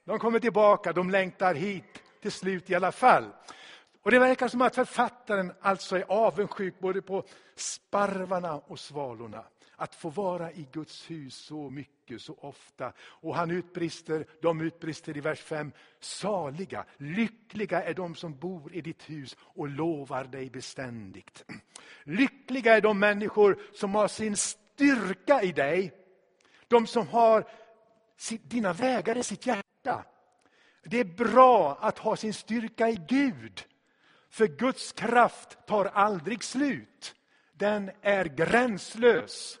De 0.03 0.19
kommer 0.19 0.39
tillbaka, 0.39 0.93
de 0.93 1.09
längtar 1.09 1.53
hit 1.53 2.03
till 2.21 2.31
slut 2.31 2.69
i 2.69 2.75
alla 2.75 2.91
fall. 2.91 3.25
Och 4.01 4.11
Det 4.11 4.19
verkar 4.19 4.47
som 4.47 4.61
att 4.61 4.75
författaren 4.75 5.51
alltså 5.61 5.97
är 5.97 6.05
avundsjuk 6.07 6.79
både 6.79 7.01
på 7.01 7.23
sparvarna 7.55 8.53
och 8.55 8.79
svalorna. 8.79 9.43
Att 9.75 9.95
få 9.95 10.09
vara 10.09 10.51
i 10.51 10.67
Guds 10.71 11.11
hus 11.11 11.35
så 11.35 11.69
mycket, 11.69 12.21
så 12.21 12.35
ofta. 12.41 12.93
Och 12.99 13.35
han 13.35 13.51
utbrister, 13.51 14.25
de 14.41 14.61
utbrister 14.61 15.17
i 15.17 15.21
vers 15.21 15.41
5. 15.41 15.71
Saliga, 15.99 16.85
lyckliga 16.97 17.83
är 17.83 17.93
de 17.93 18.15
som 18.15 18.37
bor 18.37 18.73
i 18.73 18.81
ditt 18.81 19.09
hus 19.09 19.37
och 19.41 19.67
lovar 19.67 20.23
dig 20.23 20.49
beständigt. 20.49 21.45
Lyckliga 22.03 22.77
är 22.77 22.81
de 22.81 22.99
människor 22.99 23.59
som 23.73 23.95
har 23.95 24.07
sin 24.07 24.35
styrka 24.79 25.41
i 25.41 25.51
dig. 25.51 25.91
De 26.67 26.87
som 26.87 27.07
har 27.07 27.45
dina 28.43 28.73
vägar 28.73 29.17
i 29.17 29.23
sitt 29.23 29.45
hjärta. 29.45 30.05
Det 30.83 30.99
är 30.99 31.03
bra 31.03 31.77
att 31.81 31.97
ha 31.97 32.15
sin 32.15 32.33
styrka 32.33 32.89
i 32.89 32.99
Gud. 33.07 33.63
För 34.29 34.47
Guds 34.47 34.91
kraft 34.91 35.57
tar 35.67 35.85
aldrig 35.85 36.43
slut. 36.43 37.15
Den 37.53 37.91
är 38.01 38.25
gränslös. 38.25 39.59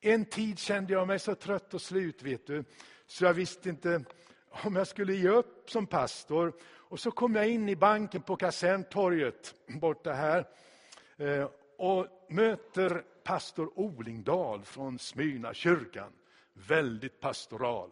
En 0.00 0.24
tid 0.24 0.58
kände 0.58 0.92
jag 0.92 1.06
mig 1.06 1.18
så 1.18 1.34
trött 1.34 1.74
och 1.74 1.82
slut, 1.82 2.22
vet 2.22 2.46
du, 2.46 2.64
så 3.06 3.24
jag 3.24 3.34
visste 3.34 3.68
inte 3.68 4.04
om 4.64 4.76
jag 4.76 4.86
skulle 4.86 5.14
ge 5.14 5.28
upp 5.28 5.70
som 5.70 5.86
pastor. 5.86 6.52
Och 6.62 7.00
så 7.00 7.10
kom 7.10 7.34
jag 7.34 7.48
in 7.48 7.68
i 7.68 7.76
banken 7.76 8.22
på 8.22 8.36
Kaserntorget 8.36 9.54
borta 9.66 10.12
här. 10.12 10.46
Eh, 11.16 11.48
och 11.78 12.06
möter 12.28 13.04
pastor 13.28 13.78
Olingdal 13.78 14.64
från 14.64 14.98
Smyrna 14.98 15.54
kyrkan. 15.54 16.12
Väldigt 16.52 17.20
pastoral. 17.20 17.90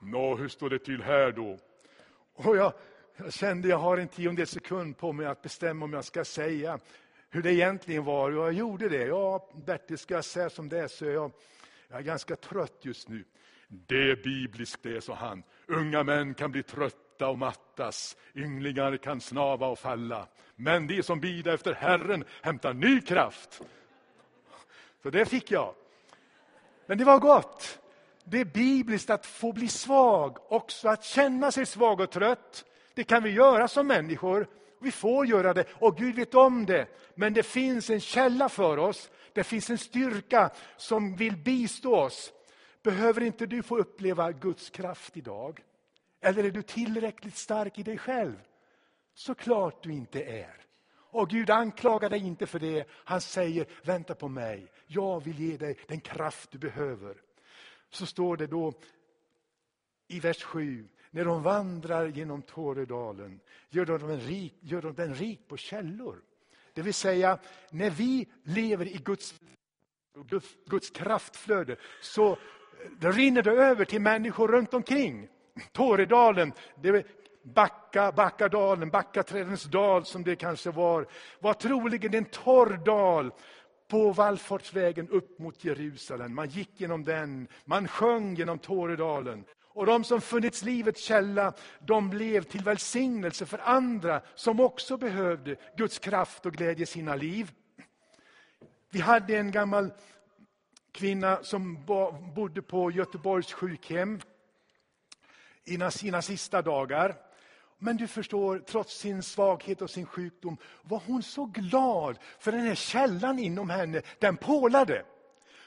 Nå, 0.00 0.36
hur 0.36 0.48
står 0.48 0.70
det 0.70 0.78
till 0.78 1.02
här 1.02 1.32
då? 1.32 1.58
Och 2.34 2.56
jag, 2.56 2.72
jag 3.16 3.32
kände 3.32 3.68
jag 3.68 3.78
har 3.78 3.96
en 3.98 4.08
tiondel 4.08 4.46
sekund 4.46 4.98
på 4.98 5.12
mig 5.12 5.26
att 5.26 5.42
bestämma 5.42 5.84
om 5.84 5.92
jag 5.92 6.04
ska 6.04 6.24
säga 6.24 6.78
hur 7.30 7.42
det 7.42 7.54
egentligen 7.54 8.04
var. 8.04 8.30
Och 8.30 8.46
jag 8.46 8.52
gjorde 8.52 8.88
det. 8.88 9.04
Ja, 9.04 9.50
Bertil, 9.66 9.98
ska 9.98 10.14
jag 10.14 10.24
säga 10.24 10.50
som 10.50 10.68
det 10.68 10.78
är 10.78 10.88
så 10.88 11.04
är 11.04 11.10
jag, 11.10 11.30
jag 11.88 11.98
är 11.98 12.02
ganska 12.02 12.36
trött 12.36 12.78
just 12.82 13.08
nu. 13.08 13.24
Det 13.68 14.10
är 14.10 14.16
bibliskt 14.16 14.82
det, 14.82 15.04
sa 15.04 15.14
han. 15.14 15.42
Unga 15.66 16.02
män 16.02 16.34
kan 16.34 16.52
bli 16.52 16.62
trötta 16.62 17.28
och 17.28 17.38
mattas, 17.38 18.16
ynglingar 18.34 18.96
kan 18.96 19.20
snava 19.20 19.66
och 19.66 19.78
falla. 19.78 20.28
Men 20.56 20.86
de 20.86 21.02
som 21.02 21.20
bidar 21.20 21.54
efter 21.54 21.74
Herren 21.74 22.24
hämtar 22.42 22.74
ny 22.74 23.00
kraft. 23.00 23.62
Så 25.02 25.10
det 25.10 25.26
fick 25.26 25.50
jag. 25.50 25.74
Men 26.86 26.98
det 26.98 27.04
var 27.04 27.18
gott. 27.18 27.78
Det 28.24 28.40
är 28.40 28.44
bibliskt 28.44 29.10
att 29.10 29.26
få 29.26 29.52
bli 29.52 29.68
svag, 29.68 30.52
också 30.52 30.88
att 30.88 31.04
känna 31.04 31.52
sig 31.52 31.66
svag 31.66 32.00
och 32.00 32.10
trött. 32.10 32.64
Det 32.94 33.04
kan 33.04 33.22
vi 33.22 33.30
göra 33.30 33.68
som 33.68 33.86
människor. 33.86 34.48
Vi 34.80 34.90
får 34.90 35.26
göra 35.26 35.54
det 35.54 35.64
och 35.72 35.96
Gud 35.96 36.14
vet 36.14 36.34
om 36.34 36.66
det. 36.66 36.86
Men 37.14 37.32
det 37.32 37.42
finns 37.42 37.90
en 37.90 38.00
källa 38.00 38.48
för 38.48 38.78
oss. 38.78 39.10
Det 39.32 39.44
finns 39.44 39.70
en 39.70 39.78
styrka 39.78 40.50
som 40.76 41.16
vill 41.16 41.36
bistå 41.36 41.96
oss. 41.96 42.32
Behöver 42.82 43.20
inte 43.20 43.46
du 43.46 43.62
få 43.62 43.78
uppleva 43.78 44.32
Guds 44.32 44.70
kraft 44.70 45.16
idag? 45.16 45.60
Eller 46.20 46.44
är 46.44 46.50
du 46.50 46.62
tillräckligt 46.62 47.36
stark 47.36 47.78
i 47.78 47.82
dig 47.82 47.98
själv? 47.98 48.36
Såklart 49.14 49.82
du 49.82 49.92
inte 49.92 50.22
är. 50.22 50.67
Och 51.10 51.30
Gud 51.30 51.50
anklagar 51.50 52.10
dig 52.10 52.26
inte 52.26 52.46
för 52.46 52.58
det. 52.58 52.88
Han 52.90 53.20
säger, 53.20 53.66
vänta 53.82 54.14
på 54.14 54.28
mig. 54.28 54.72
Jag 54.86 55.24
vill 55.24 55.38
ge 55.38 55.56
dig 55.56 55.78
den 55.86 56.00
kraft 56.00 56.50
du 56.50 56.58
behöver. 56.58 57.16
Så 57.90 58.06
står 58.06 58.36
det 58.36 58.46
då 58.46 58.72
i 60.08 60.20
vers 60.20 60.42
7. 60.42 60.88
När 61.10 61.24
de 61.24 61.42
vandrar 61.42 62.06
genom 62.06 62.42
Tåredalen 62.42 63.40
gör 63.70 63.86
de, 63.86 63.98
den 63.98 64.20
rik, 64.20 64.54
gör 64.60 64.82
de 64.82 64.94
den 64.94 65.14
rik 65.14 65.48
på 65.48 65.56
källor. 65.56 66.22
Det 66.72 66.82
vill 66.82 66.94
säga, 66.94 67.38
när 67.70 67.90
vi 67.90 68.26
lever 68.42 68.86
i 68.86 69.00
Guds, 69.04 69.34
Guds 70.66 70.90
kraftflöde 70.90 71.76
så 72.00 72.32
eh, 72.32 73.12
rinner 73.12 73.42
det 73.42 73.50
över 73.50 73.84
till 73.84 74.00
människor 74.00 74.48
runt 74.48 74.74
omkring. 74.74 75.28
Tåredalen, 75.72 76.52
det 76.82 77.06
Backa, 77.54 78.12
Backadalen, 78.12 78.90
Backaträdens 78.90 79.64
dal 79.64 80.04
som 80.04 80.24
det 80.24 80.36
kanske 80.36 80.70
var, 80.70 81.06
var 81.40 81.54
troligen 81.54 82.14
en 82.14 82.24
torr 82.24 82.76
dal 82.84 83.32
på 83.88 84.12
vallfartsvägen 84.12 85.08
upp 85.08 85.38
mot 85.38 85.64
Jerusalem. 85.64 86.34
Man 86.34 86.48
gick 86.48 86.80
genom 86.80 87.04
den, 87.04 87.48
man 87.64 87.88
sjöng 87.88 88.34
genom 88.34 88.58
Tåredalen. 88.58 89.44
Och 89.78 89.86
de 89.86 90.04
som 90.04 90.20
funnits 90.20 90.62
livets 90.62 91.04
källa, 91.04 91.52
de 91.80 92.10
blev 92.10 92.42
till 92.42 92.64
välsignelse 92.64 93.46
för 93.46 93.58
andra 93.58 94.20
som 94.34 94.60
också 94.60 94.96
behövde 94.96 95.56
Guds 95.76 95.98
kraft 95.98 96.46
och 96.46 96.52
glädje 96.52 96.82
i 96.82 96.86
sina 96.86 97.14
liv. 97.14 97.50
Vi 98.90 99.00
hade 99.00 99.36
en 99.36 99.50
gammal 99.50 99.90
kvinna 100.92 101.42
som 101.42 101.84
bodde 102.34 102.62
på 102.62 102.90
Göteborgs 102.90 103.52
sjukhem 103.52 104.20
i 105.64 105.90
sina 105.90 106.22
sista 106.22 106.62
dagar. 106.62 107.16
Men 107.78 107.96
du 107.96 108.06
förstår, 108.06 108.58
trots 108.58 108.98
sin 108.98 109.22
svaghet 109.22 109.82
och 109.82 109.90
sin 109.90 110.06
sjukdom 110.06 110.56
var 110.82 111.02
hon 111.06 111.22
så 111.22 111.44
glad 111.44 112.18
för 112.38 112.52
den 112.52 112.60
här 112.60 112.74
källan 112.74 113.38
inom 113.38 113.70
henne, 113.70 114.02
den 114.18 114.36
pålade. 114.36 115.04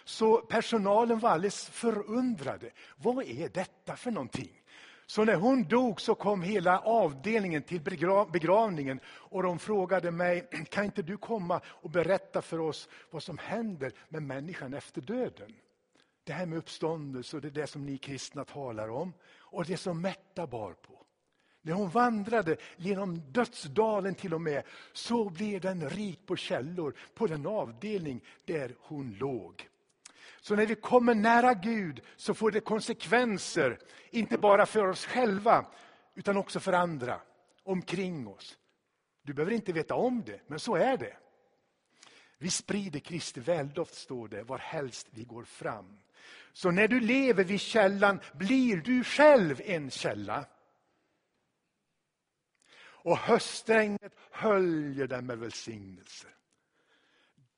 Så 0.03 0.37
personalen 0.37 1.19
var 1.19 1.29
alldeles 1.29 1.69
förundrade. 1.69 2.71
Vad 2.95 3.23
är 3.25 3.49
detta 3.49 3.95
för 3.95 4.11
någonting? 4.11 4.61
Så 5.05 5.25
när 5.25 5.35
hon 5.35 5.63
dog 5.63 6.01
så 6.01 6.15
kom 6.15 6.41
hela 6.41 6.79
avdelningen 6.79 7.63
till 7.63 7.81
begravningen 8.31 9.00
och 9.05 9.43
de 9.43 9.59
frågade 9.59 10.11
mig, 10.11 10.47
kan 10.69 10.85
inte 10.85 11.01
du 11.01 11.17
komma 11.17 11.61
och 11.65 11.89
berätta 11.89 12.41
för 12.41 12.59
oss 12.59 12.89
vad 13.09 13.24
som 13.24 13.37
händer 13.37 13.91
med 14.09 14.24
människan 14.24 14.74
efter 14.74 15.01
döden? 15.01 15.53
Det 16.24 16.33
här 16.33 16.45
med 16.45 16.57
uppståndelse 16.57 17.35
och 17.35 17.41
det 17.41 17.47
är 17.47 17.61
det 17.61 17.67
som 17.67 17.85
ni 17.85 17.97
kristna 17.97 18.45
talar 18.45 18.89
om 18.89 19.13
och 19.37 19.65
det 19.65 19.77
som 19.77 20.01
Märta 20.01 20.47
bar 20.47 20.74
på. 20.74 21.05
När 21.61 21.74
hon 21.74 21.89
vandrade 21.89 22.57
genom 22.77 23.31
dödsdalen 23.31 24.15
till 24.15 24.33
och 24.33 24.41
med 24.41 24.63
så 24.93 25.29
blev 25.29 25.61
den 25.61 25.89
rik 25.89 26.25
på 26.25 26.35
källor 26.35 26.95
på 27.13 27.27
den 27.27 27.47
avdelning 27.47 28.21
där 28.45 28.75
hon 28.79 29.13
låg. 29.13 29.67
Så 30.41 30.55
när 30.55 30.65
vi 30.65 30.75
kommer 30.75 31.15
nära 31.15 31.53
Gud 31.53 32.01
så 32.15 32.33
får 32.33 32.51
det 32.51 32.59
konsekvenser, 32.59 33.79
inte 34.09 34.37
bara 34.37 34.65
för 34.65 34.87
oss 34.87 35.05
själva 35.05 35.65
utan 36.15 36.37
också 36.37 36.59
för 36.59 36.74
andra 36.74 37.21
omkring 37.63 38.27
oss. 38.27 38.57
Du 39.24 39.33
behöver 39.33 39.53
inte 39.53 39.74
veta 39.74 39.95
om 39.95 40.24
det, 40.25 40.39
men 40.47 40.59
så 40.59 40.75
är 40.75 40.97
det. 40.97 41.17
Vi 42.37 42.50
sprider 42.50 43.00
Kristi 43.00 43.39
väldoft, 43.39 43.95
står 43.95 44.27
det, 44.27 44.43
var 44.43 44.57
helst 44.57 45.07
vi 45.11 45.24
går 45.24 45.43
fram. 45.43 45.97
Så 46.53 46.71
när 46.71 46.87
du 46.87 47.00
lever 47.00 47.43
vid 47.43 47.61
källan 47.61 48.19
blir 48.33 48.77
du 48.77 49.03
själv 49.03 49.61
en 49.65 49.89
källa. 49.89 50.45
Och 53.03 53.18
höstregnet 53.18 54.14
höljer 54.31 55.07
den 55.07 55.25
med 55.25 55.37
välsignelse. 55.37 56.27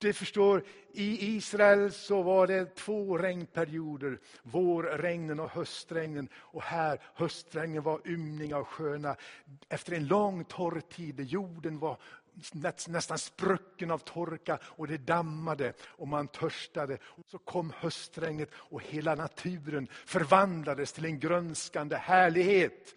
Du 0.03 0.13
förstår, 0.13 0.63
i 0.91 1.36
Israel 1.36 1.91
så 1.91 2.21
var 2.21 2.47
det 2.47 2.75
två 2.75 3.17
regnperioder, 3.17 4.19
vårregnen 4.43 5.39
och 5.39 5.49
höstregnen. 5.49 6.29
Och 6.36 6.62
här, 6.62 6.99
höstregnen 7.13 7.84
var 7.84 8.08
ymning 8.08 8.56
och 8.56 8.67
sköna. 8.67 9.15
Efter 9.69 9.93
en 9.93 10.08
lång 10.08 10.45
torr 10.45 10.82
tid, 10.82 11.19
jorden 11.19 11.79
var 11.79 11.97
nästan 12.88 13.17
sprucken 13.17 13.91
av 13.91 13.97
torka 13.97 14.60
och 14.63 14.88
det 14.88 14.97
dammade 14.97 15.73
och 15.82 16.08
man 16.08 16.27
törstade. 16.27 16.97
Och 17.03 17.25
så 17.25 17.38
kom 17.38 17.73
höstregnet 17.77 18.49
och 18.53 18.84
hela 18.84 19.15
naturen 19.15 19.88
förvandlades 20.06 20.93
till 20.93 21.06
en 21.06 21.19
grönskande 21.19 21.95
härlighet. 21.95 22.95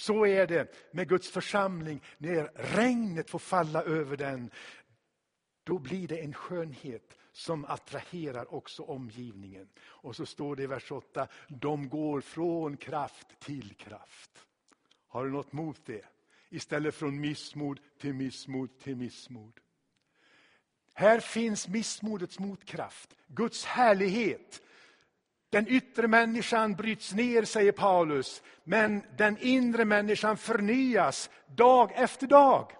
Så 0.00 0.26
är 0.26 0.46
det 0.46 0.74
med 0.90 1.08
Guds 1.08 1.30
församling. 1.30 2.02
När 2.18 2.50
regnet 2.54 3.30
får 3.30 3.38
falla 3.38 3.82
över 3.82 4.16
den, 4.16 4.50
då 5.64 5.78
blir 5.78 6.08
det 6.08 6.18
en 6.18 6.34
skönhet 6.34 7.16
som 7.32 7.64
attraherar 7.64 8.54
också 8.54 8.82
omgivningen. 8.82 9.68
Och 9.80 10.16
så 10.16 10.26
står 10.26 10.56
det 10.56 10.62
i 10.62 10.66
vers 10.66 10.92
8, 10.92 11.28
de 11.48 11.88
går 11.88 12.20
från 12.20 12.76
kraft 12.76 13.40
till 13.40 13.74
kraft. 13.74 14.46
Har 15.06 15.24
du 15.24 15.30
något 15.30 15.52
mot 15.52 15.86
det? 15.86 16.04
Istället 16.48 16.94
från 16.94 17.20
missmod 17.20 17.80
till 17.98 18.14
missmod 18.14 18.78
till 18.78 18.96
missmod. 18.96 19.60
Här 20.94 21.20
finns 21.20 21.68
missmodets 21.68 22.38
motkraft, 22.38 23.16
Guds 23.26 23.64
härlighet. 23.64 24.62
Den 25.50 25.68
yttre 25.68 26.08
människan 26.08 26.74
bryts 26.74 27.14
ner, 27.14 27.44
säger 27.44 27.72
Paulus, 27.72 28.42
men 28.64 29.02
den 29.16 29.38
inre 29.40 29.84
människan 29.84 30.36
förnyas 30.36 31.30
dag 31.46 31.92
efter 31.94 32.26
dag. 32.26 32.72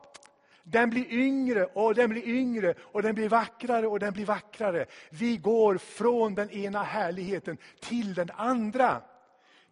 Den 0.62 0.90
blir 0.90 1.12
yngre 1.12 1.64
och 1.64 1.94
den 1.94 2.10
blir 2.10 2.28
yngre 2.28 2.74
och 2.80 3.02
den 3.02 3.14
blir 3.14 3.28
vackrare 3.28 3.86
och 3.86 3.98
den 3.98 4.12
blir 4.12 4.24
vackrare. 4.24 4.86
Vi 5.10 5.36
går 5.36 5.78
från 5.78 6.34
den 6.34 6.50
ena 6.50 6.82
härligheten 6.82 7.58
till 7.80 8.14
den 8.14 8.30
andra. 8.30 9.02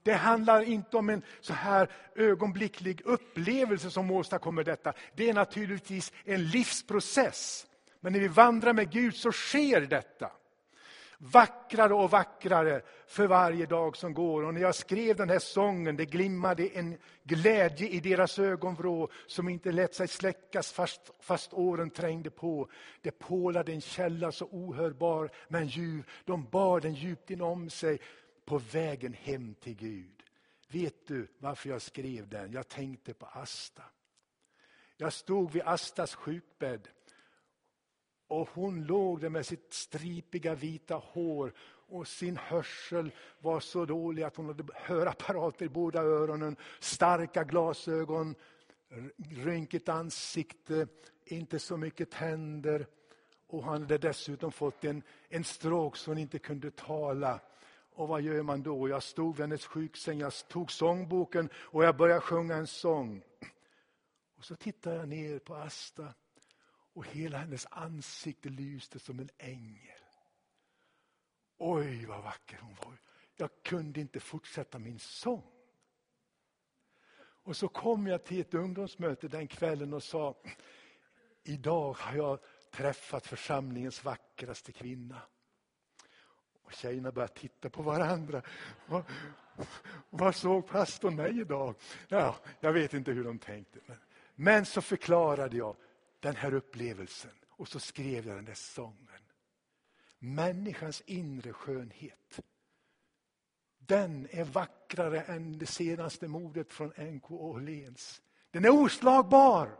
Det 0.02 0.12
handlar 0.12 0.62
inte 0.62 0.96
om 0.96 1.10
en 1.10 1.22
så 1.40 1.52
här 1.52 1.90
ögonblicklig 2.16 3.02
upplevelse 3.04 3.90
som 3.90 4.10
åstadkommer 4.10 4.64
detta. 4.64 4.92
Det 5.16 5.28
är 5.28 5.34
naturligtvis 5.34 6.12
en 6.24 6.46
livsprocess. 6.48 7.66
Men 8.00 8.12
när 8.12 8.20
vi 8.20 8.28
vandrar 8.28 8.72
med 8.72 8.90
Gud 8.90 9.14
så 9.14 9.32
sker 9.32 9.80
detta. 9.80 10.30
Vackrare 11.20 11.94
och 11.94 12.10
vackrare 12.10 12.82
för 13.06 13.26
varje 13.26 13.66
dag 13.66 13.96
som 13.96 14.14
går. 14.14 14.42
Och 14.42 14.54
när 14.54 14.60
jag 14.60 14.74
skrev 14.74 15.16
den 15.16 15.28
här 15.28 15.38
sången, 15.38 15.96
det 15.96 16.04
glimmade 16.04 16.68
en 16.68 16.98
glädje 17.22 17.88
i 17.88 18.00
deras 18.00 18.38
ögonvrå 18.38 19.08
som 19.26 19.48
inte 19.48 19.72
lät 19.72 19.94
sig 19.94 20.08
släckas 20.08 20.72
fast, 20.72 21.10
fast 21.20 21.52
åren 21.52 21.90
trängde 21.90 22.30
på. 22.30 22.68
Det 23.02 23.10
pålade 23.10 23.72
en 23.72 23.80
källa 23.80 24.32
så 24.32 24.44
ohörbar 24.44 25.30
men 25.48 25.66
ljuv. 25.66 26.10
De 26.24 26.44
bar 26.50 26.80
den 26.80 26.94
djupt 26.94 27.30
inom 27.30 27.70
sig 27.70 28.00
på 28.44 28.58
vägen 28.58 29.12
hem 29.12 29.54
till 29.54 29.74
Gud. 29.74 30.22
Vet 30.68 31.06
du 31.06 31.28
varför 31.38 31.68
jag 31.68 31.82
skrev 31.82 32.28
den? 32.28 32.52
Jag 32.52 32.68
tänkte 32.68 33.14
på 33.14 33.26
Asta. 33.26 33.82
Jag 34.96 35.12
stod 35.12 35.52
vid 35.52 35.62
Astas 35.62 36.14
sjukbädd 36.14 36.88
och 38.28 38.48
hon 38.54 38.84
låg 38.84 39.20
där 39.20 39.28
med 39.28 39.46
sitt 39.46 39.72
stripiga 39.72 40.54
vita 40.54 40.94
hår 40.94 41.52
och 41.88 42.08
sin 42.08 42.36
hörsel 42.36 43.10
var 43.40 43.60
så 43.60 43.84
dålig 43.84 44.22
att 44.22 44.36
hon 44.36 44.46
hade 44.46 44.64
hörapparater 44.74 45.66
i 45.66 45.68
båda 45.68 46.02
öronen, 46.02 46.56
starka 46.80 47.44
glasögon, 47.44 48.34
rynkigt 49.30 49.88
ansikte, 49.88 50.86
inte 51.24 51.58
så 51.58 51.76
mycket 51.76 52.10
tänder. 52.10 52.86
Och 53.46 53.64
han 53.64 53.82
hade 53.82 53.98
dessutom 53.98 54.52
fått 54.52 54.84
en, 54.84 55.02
en 55.28 55.44
stroke 55.44 55.98
så 55.98 56.10
hon 56.10 56.18
inte 56.18 56.38
kunde 56.38 56.70
tala. 56.70 57.40
Och 57.92 58.08
vad 58.08 58.22
gör 58.22 58.42
man 58.42 58.62
då? 58.62 58.88
Jag 58.88 59.02
stod 59.02 59.36
vid 59.36 59.40
hennes 59.40 59.66
sjuksäng, 59.66 60.20
jag 60.20 60.32
tog 60.48 60.72
sångboken 60.72 61.48
och 61.54 61.84
jag 61.84 61.96
började 61.96 62.20
sjunga 62.20 62.56
en 62.56 62.66
sång. 62.66 63.22
Och 64.38 64.44
så 64.44 64.56
tittade 64.56 64.96
jag 64.96 65.08
ner 65.08 65.38
på 65.38 65.54
Asta 65.54 66.14
och 66.92 67.06
hela 67.06 67.38
hennes 67.38 67.66
ansikte 67.70 68.48
lyste 68.48 68.98
som 68.98 69.20
en 69.20 69.30
ängel. 69.38 69.98
Oj, 71.58 72.06
vad 72.06 72.22
vacker 72.22 72.58
hon 72.58 72.74
var. 72.84 72.98
Jag 73.36 73.50
kunde 73.62 74.00
inte 74.00 74.20
fortsätta 74.20 74.78
min 74.78 74.98
sång. 74.98 75.52
Och 77.48 77.56
så 77.56 77.68
kom 77.68 78.06
jag 78.06 78.24
till 78.24 78.40
ett 78.40 78.54
ungdomsmöte 78.54 79.28
den 79.28 79.48
kvällen 79.48 79.94
och 79.94 80.02
sa, 80.02 80.36
idag 81.42 81.92
har 81.92 82.16
jag 82.16 82.38
träffat 82.70 83.26
församlingens 83.26 84.04
vackraste 84.04 84.72
kvinna. 84.72 85.20
Och 86.62 86.72
tjejerna 86.72 87.12
började 87.12 87.34
titta 87.34 87.70
på 87.70 87.82
varandra. 87.82 88.42
Vad, 90.10 90.34
såg 90.34 90.66
pastorn 90.66 91.16
mig 91.16 91.40
idag? 91.40 91.74
Ja, 92.08 92.36
jag 92.60 92.72
vet 92.72 92.94
inte 92.94 93.12
hur 93.12 93.24
de 93.24 93.38
tänkte. 93.38 93.78
Men, 93.86 93.98
men 94.34 94.66
så 94.66 94.82
förklarade 94.82 95.56
jag 95.56 95.76
den 96.20 96.36
här 96.36 96.54
upplevelsen 96.54 97.30
och 97.50 97.68
så 97.68 97.80
skrev 97.80 98.26
jag 98.26 98.36
den 98.36 98.44
där 98.44 98.54
sången. 98.54 99.22
Människans 100.18 101.02
inre 101.06 101.52
skönhet. 101.52 102.40
Den 103.78 104.28
är 104.30 104.44
vackrare 104.44 105.20
än 105.20 105.58
det 105.58 105.66
senaste 105.66 106.28
mordet 106.28 106.72
från 106.72 106.88
NK 106.88 107.30
Åhléns. 107.30 108.22
Den 108.50 108.64
är 108.64 108.70
oslagbar. 108.70 109.78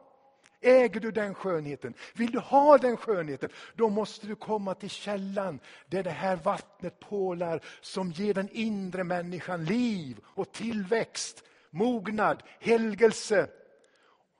Äger 0.61 1.01
du 1.01 1.11
den 1.11 1.35
skönheten? 1.35 1.95
Vill 2.15 2.33
du 2.33 2.39
ha 2.39 2.79
den 2.79 2.97
skönheten? 2.97 3.51
Då 3.75 3.89
måste 3.89 4.27
du 4.27 4.35
komma 4.35 4.75
till 4.75 4.91
källan 4.91 5.61
där 5.87 6.03
det 6.03 6.11
här 6.11 6.37
vattnet 6.37 7.01
pålar 7.01 7.65
som 7.81 8.11
ger 8.11 8.35
den 8.35 8.49
inre 8.53 9.05
människan 9.05 9.65
liv 9.65 10.21
och 10.25 10.53
tillväxt, 10.53 11.45
mognad, 11.71 12.43
helgelse. 12.61 13.51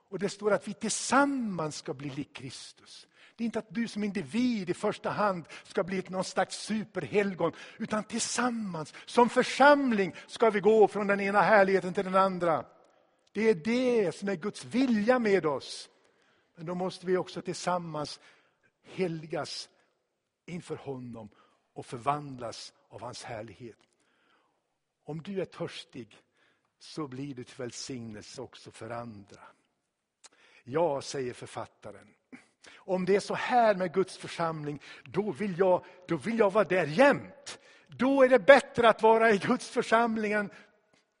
Och 0.09 0.19
det 0.19 0.29
står 0.29 0.51
att 0.51 0.67
vi 0.67 0.73
tillsammans 0.73 1.75
ska 1.75 1.93
bli 1.93 2.09
lik 2.09 2.33
Kristus. 2.33 3.07
Det 3.35 3.43
är 3.43 3.45
inte 3.45 3.59
att 3.59 3.73
du 3.73 3.87
som 3.87 4.03
individ 4.03 4.69
i 4.69 4.73
första 4.73 5.09
hand 5.09 5.45
ska 5.63 5.83
bli 5.83 6.03
någon 6.07 6.23
slags 6.23 6.55
superhelgon, 6.55 7.51
utan 7.77 8.03
tillsammans, 8.03 8.93
som 9.05 9.29
församling, 9.29 10.15
ska 10.27 10.49
vi 10.49 10.59
gå 10.59 10.87
från 10.87 11.07
den 11.07 11.19
ena 11.19 11.41
härligheten 11.41 11.93
till 11.93 12.05
den 12.05 12.15
andra. 12.15 12.65
Det 13.31 13.49
är 13.49 13.55
det 13.55 14.15
som 14.15 14.29
är 14.29 14.35
Guds 14.35 14.65
vilja 14.65 15.19
med 15.19 15.45
oss. 15.45 15.89
Men 16.55 16.65
då 16.65 16.75
måste 16.75 17.05
vi 17.05 17.17
också 17.17 17.41
tillsammans 17.41 18.19
helgas 18.83 19.69
inför 20.45 20.75
honom 20.75 21.29
och 21.73 21.85
förvandlas 21.85 22.73
av 22.89 23.01
hans 23.01 23.23
härlighet. 23.23 23.77
Om 25.03 25.21
du 25.21 25.41
är 25.41 25.45
törstig 25.45 26.17
så 26.79 27.07
blir 27.07 27.35
du 27.35 27.43
till 27.43 27.57
välsignelse 27.57 28.41
också 28.41 28.71
för 28.71 28.89
andra. 28.89 29.41
Ja, 30.71 31.01
säger 31.01 31.33
författaren. 31.33 32.07
Om 32.75 33.05
det 33.05 33.15
är 33.15 33.19
så 33.19 33.33
här 33.33 33.75
med 33.75 33.93
Guds 33.93 34.17
församling, 34.17 34.81
då 35.03 35.31
vill 35.31 35.59
jag, 35.59 35.85
då 36.07 36.17
vill 36.17 36.39
jag 36.39 36.53
vara 36.53 36.63
där 36.63 36.85
jämt. 36.85 37.59
Då 37.87 38.23
är 38.23 38.29
det 38.29 38.39
bättre 38.39 38.89
att 38.89 39.01
vara 39.01 39.31
i 39.31 39.37
Guds 39.37 39.69
församling 39.69 40.31
än 40.31 40.49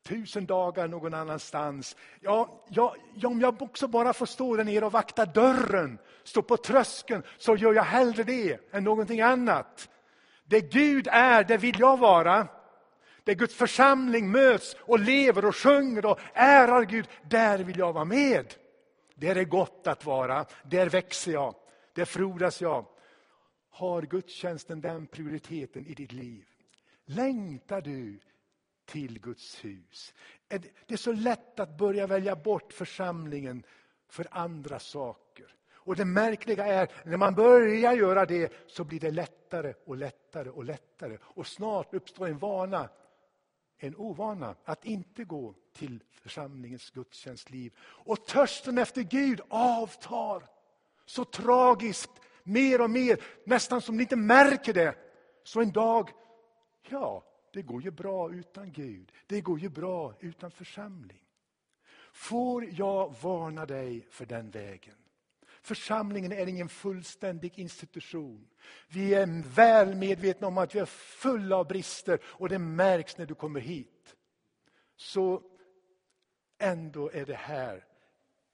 tusen 0.03 0.45
dagar 0.45 0.87
någon 0.87 1.13
annanstans. 1.13 1.95
Ja, 2.19 2.65
ja, 2.69 2.95
om 3.23 3.41
jag 3.41 3.61
också 3.61 3.87
bara 3.87 4.13
får 4.13 4.25
stå 4.25 4.55
där 4.55 4.63
nere 4.63 4.85
och 4.85 4.91
vakta 4.91 5.25
dörren, 5.25 5.99
stå 6.23 6.41
på 6.41 6.57
tröskeln, 6.57 7.23
så 7.37 7.55
gör 7.55 7.73
jag 7.73 7.83
hellre 7.83 8.23
det 8.23 8.59
än 8.71 8.83
någonting 8.83 9.21
annat. 9.21 9.89
Det 10.43 10.61
Gud 10.61 11.07
är, 11.11 11.43
det 11.43 11.57
vill 11.57 11.79
jag 11.79 11.99
vara. 11.99 12.47
Där 13.23 13.33
Guds 13.33 13.55
församling 13.55 14.31
möts 14.31 14.75
och 14.79 14.99
lever 14.99 15.45
och 15.45 15.55
sjunger 15.55 16.05
och 16.05 16.19
ärar 16.33 16.83
Gud, 16.83 17.07
där 17.29 17.59
vill 17.59 17.79
jag 17.79 17.93
vara 17.93 18.05
med. 18.05 18.55
Där 19.19 19.35
är 19.35 19.43
gott 19.43 19.87
att 19.87 20.05
vara, 20.05 20.45
där 20.63 20.89
växer 20.89 21.31
jag, 21.31 21.55
där 21.93 22.05
frodas 22.05 22.61
jag. 22.61 22.85
Har 23.69 24.01
gudstjänsten 24.01 24.81
den 24.81 25.07
prioriteten 25.07 25.85
i 25.85 25.93
ditt 25.93 26.11
liv? 26.11 26.45
Längtar 27.05 27.81
du 27.81 28.19
till 28.85 29.19
Guds 29.19 29.65
hus? 29.65 30.13
Det 30.47 30.93
är 30.93 30.97
så 30.97 31.11
lätt 31.11 31.59
att 31.59 31.77
börja 31.77 32.07
välja 32.07 32.35
bort 32.35 32.73
församlingen 32.73 33.63
för 34.07 34.27
andra 34.31 34.79
saker. 34.79 35.55
Och 35.73 35.95
det 35.95 36.05
märkliga 36.05 36.65
är, 36.65 36.91
när 37.05 37.17
man 37.17 37.35
börjar 37.35 37.93
göra 37.93 38.25
det 38.25 38.53
så 38.67 38.83
blir 38.83 38.99
det 38.99 39.11
lättare 39.11 39.73
och 39.85 39.97
lättare 39.97 40.49
och 40.49 40.63
lättare. 40.65 41.17
Och 41.21 41.47
snart 41.47 41.93
uppstår 41.93 42.27
en 42.27 42.37
vana 42.37 42.89
en 43.79 43.95
ovana 43.95 44.55
att 44.65 44.85
inte 44.85 45.23
gå 45.23 45.55
till 45.73 46.03
församlingens 46.11 46.89
gudstjänstliv. 46.89 47.73
Och 47.79 48.25
törsten 48.25 48.77
efter 48.77 49.01
Gud 49.01 49.41
avtar. 49.49 50.43
Så 51.05 51.25
tragiskt, 51.25 52.11
mer 52.43 52.81
och 52.81 52.89
mer, 52.89 53.23
nästan 53.45 53.81
som 53.81 53.97
ni 53.97 54.03
inte 54.03 54.15
märker 54.15 54.73
det. 54.73 54.95
Så 55.43 55.61
en 55.61 55.71
dag, 55.71 56.09
ja, 56.89 57.23
det 57.53 57.61
går 57.61 57.81
ju 57.81 57.91
bra 57.91 58.31
utan 58.31 58.71
Gud. 58.71 59.11
Det 59.27 59.41
går 59.41 59.59
ju 59.59 59.69
bra 59.69 60.13
utan 60.19 60.51
församling. 60.51 61.23
Får 62.13 62.65
jag 62.71 63.15
varna 63.21 63.65
dig 63.65 64.07
för 64.09 64.25
den 64.25 64.49
vägen? 64.49 64.95
Församlingen 65.61 66.31
är 66.31 66.47
ingen 66.47 66.69
fullständig 66.69 67.59
institution. 67.59 68.47
Vi 68.87 69.13
är 69.13 69.43
väl 69.55 69.95
medvetna 69.95 70.47
om 70.47 70.57
att 70.57 70.75
vi 70.75 70.79
är 70.79 70.85
fulla 70.85 71.55
av 71.55 71.67
brister 71.67 72.19
och 72.23 72.49
det 72.49 72.59
märks 72.59 73.17
när 73.17 73.25
du 73.25 73.35
kommer 73.35 73.59
hit. 73.59 74.15
Så 74.95 75.43
ändå 76.57 77.11
är 77.11 77.25
det 77.25 77.35
här 77.35 77.85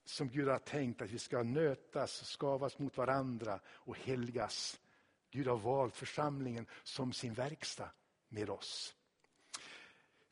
som 0.06 0.30
Gud 0.30 0.48
har 0.48 0.60
tänkt 0.60 1.02
att 1.02 1.10
vi 1.10 1.20
ska 1.20 1.44
nötas, 1.44 2.38
skavas 2.38 2.80
mot 2.80 2.98
varandra 2.98 3.60
och 3.68 3.98
helgas. 3.98 4.80
Gud 5.32 5.48
har 5.48 5.58
valt 5.58 5.96
församlingen 5.96 6.66
som 6.84 7.14
sin 7.14 7.34
verkstad 7.34 7.90
med 8.30 8.50
oss. 8.50 8.96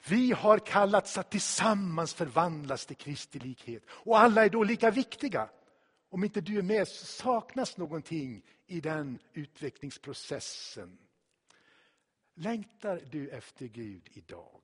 Vi 0.07 0.31
har 0.31 0.59
kallats 0.59 1.17
att 1.17 1.29
tillsammans 1.29 2.13
förvandlas 2.13 2.85
till 2.85 2.95
Kristi 2.95 3.39
likhet. 3.39 3.83
Och 3.89 4.19
alla 4.19 4.45
är 4.45 4.49
då 4.49 4.63
lika 4.63 4.91
viktiga. 4.91 5.49
Om 6.13 6.23
inte 6.23 6.41
du 6.41 6.57
är 6.57 6.61
med 6.61 6.87
så 6.87 7.05
saknas 7.05 7.77
någonting 7.77 8.41
i 8.67 8.81
den 8.81 9.19
utvecklingsprocessen. 9.33 10.97
Längtar 12.33 13.01
du 13.11 13.29
efter 13.29 13.65
Gud 13.67 14.09
idag? 14.13 14.61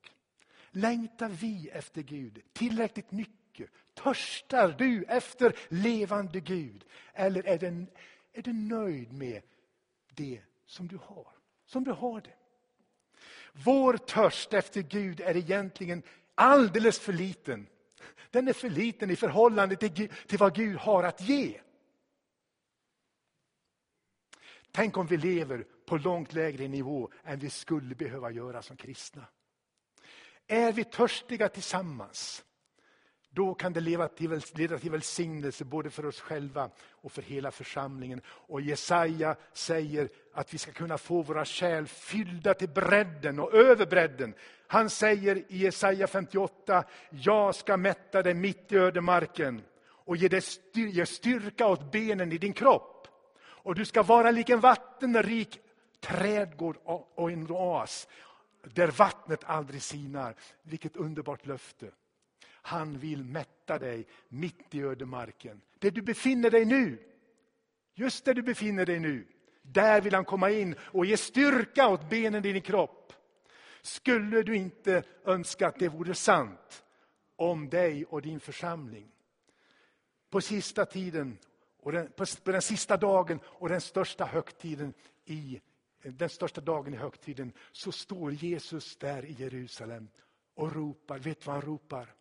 Längtar 0.72 1.30
vi 1.30 1.70
efter 1.70 2.02
Gud 2.02 2.42
tillräckligt 2.54 3.12
mycket? 3.12 3.70
Törstar 3.94 4.76
du 4.78 5.04
efter 5.04 5.56
levande 5.70 6.40
Gud? 6.40 6.86
Eller 7.14 7.48
är 7.48 7.58
du, 7.58 7.86
är 8.34 8.42
du 8.42 8.54
nöjd 8.54 9.14
med 9.14 9.42
det 10.14 10.42
som 10.66 10.88
du 10.88 10.98
har? 10.98 11.28
Som 11.66 11.84
du 11.84 11.92
har 11.92 12.22
det. 12.22 12.36
Vår 13.54 13.98
törst 13.98 14.54
efter 14.54 14.82
Gud 14.82 15.22
är 15.22 15.38
egentligen 15.38 16.04
alldeles 16.36 17.00
för 17.00 17.14
liten 17.14 17.68
den 18.32 18.48
är 18.48 18.54
för 18.54 18.70
liten 18.70 19.10
i 19.10 19.16
förhållande 19.16 19.76
till, 19.76 20.10
till 20.28 20.38
vad 20.38 20.56
Gud 20.56 20.78
har 20.78 21.04
att 21.04 21.22
ge. 21.22 21.62
Tänk 24.72 24.98
om 24.98 25.08
vi 25.08 25.18
lever 25.18 25.66
på 25.86 25.98
långt 25.98 26.34
lägre 26.34 26.68
nivå 26.68 27.12
än 27.24 27.40
vi 27.40 27.50
skulle 27.50 27.96
behöva 27.96 28.32
göra 28.32 28.62
som 28.62 28.78
kristna. 28.78 29.26
Är 30.48 30.72
vi 30.72 30.84
törstiga 30.84 31.50
tillsammans, 31.50 32.44
då 33.32 33.54
kan 33.54 33.74
det 33.74 33.80
leda 33.80 34.08
till, 34.08 34.42
leda 34.54 34.80
till 34.80 34.92
välsignelse 34.92 35.66
både 35.66 35.90
för 35.90 36.06
oss 36.06 36.20
själva 36.20 36.70
och 36.90 37.12
för 37.12 37.22
hela 37.22 37.52
församlingen. 37.52 38.22
Och 38.28 38.62
Jesaja 38.62 39.36
säger 39.54 40.10
att 40.34 40.54
vi 40.54 40.58
ska 40.58 40.72
kunna 40.72 40.98
få 40.98 41.22
våra 41.22 41.46
kärl 41.46 41.86
fyllda 41.86 42.54
till 42.54 42.70
bredden 42.70 43.40
och 43.40 43.54
över 43.54 43.86
bredden. 43.86 44.34
Han 44.68 44.90
säger 44.90 45.36
i 45.36 45.58
Jesaja 45.58 46.08
58, 46.08 46.84
jag 47.10 47.56
ska 47.56 47.78
mätta 47.78 48.24
dig 48.24 48.34
mitt 48.34 48.72
i 48.72 48.78
ödemarken 48.78 49.62
och 49.82 50.18
ge 50.18 50.28
dig 50.28 50.42
styrka 51.06 51.68
åt 51.68 51.92
benen 51.92 52.32
i 52.32 52.38
din 52.38 52.54
kropp. 52.54 53.08
Och 53.42 53.76
du 53.76 53.86
ska 53.86 54.04
vara 54.04 54.32
lik 54.32 54.50
en 54.50 54.60
vattenrik 54.60 55.60
trädgård 56.00 56.78
och 57.16 57.32
en 57.32 57.52
oas 57.52 58.08
där 58.64 58.88
vattnet 58.88 59.44
aldrig 59.44 59.82
sinar. 59.82 60.36
Vilket 60.64 60.96
underbart 60.96 61.46
löfte. 61.46 61.92
Han 62.70 62.98
vill 62.98 63.24
mätta 63.24 63.80
dig 63.80 64.08
mitt 64.28 64.76
i 64.76 64.82
ödemarken. 64.82 65.62
Där 65.80 65.92
du 65.92 66.02
befinner 66.02 66.52
dig 66.52 66.66
nu. 66.66 66.98
Just 67.94 68.26
där 68.26 68.34
du 68.34 68.42
befinner 68.42 68.86
dig 68.86 69.00
nu. 69.00 69.28
Där 69.62 70.02
vill 70.02 70.14
han 70.14 70.26
komma 70.26 70.50
in 70.50 70.76
och 70.80 71.06
ge 71.06 71.18
styrka 71.18 71.88
åt 71.88 72.10
benen 72.10 72.46
i 72.46 72.54
din 72.54 72.62
kropp. 72.62 73.14
Skulle 73.82 74.44
du 74.44 74.56
inte 74.56 75.04
önska 75.26 75.68
att 75.68 75.80
det 75.80 75.90
vore 75.90 76.16
sant 76.16 76.84
om 77.36 77.70
dig 77.70 78.06
och 78.06 78.22
din 78.22 78.40
församling? 78.40 79.12
På 80.30 80.42
sista 80.42 80.86
tiden 80.86 81.38
och 81.80 81.92
den, 81.92 82.12
på, 82.12 82.26
på 82.44 82.52
den 82.52 82.62
sista 82.62 82.98
dagen 82.98 83.40
och 83.46 83.70
den 83.70 83.82
största 83.82 84.26
högtiden 84.26 84.94
i 85.26 85.62
den 86.04 86.30
största 86.30 86.62
dagen 86.62 86.94
i 86.94 86.98
högtiden 86.98 87.54
så 87.72 87.92
står 87.92 88.32
Jesus 88.32 88.98
där 88.98 89.26
i 89.26 89.32
Jerusalem 89.32 90.10
och 90.54 90.76
ropar. 90.76 91.20
Vet 91.20 91.40
du 91.40 91.46
vad 91.46 91.56
han 91.56 91.66
ropar? 91.66 92.19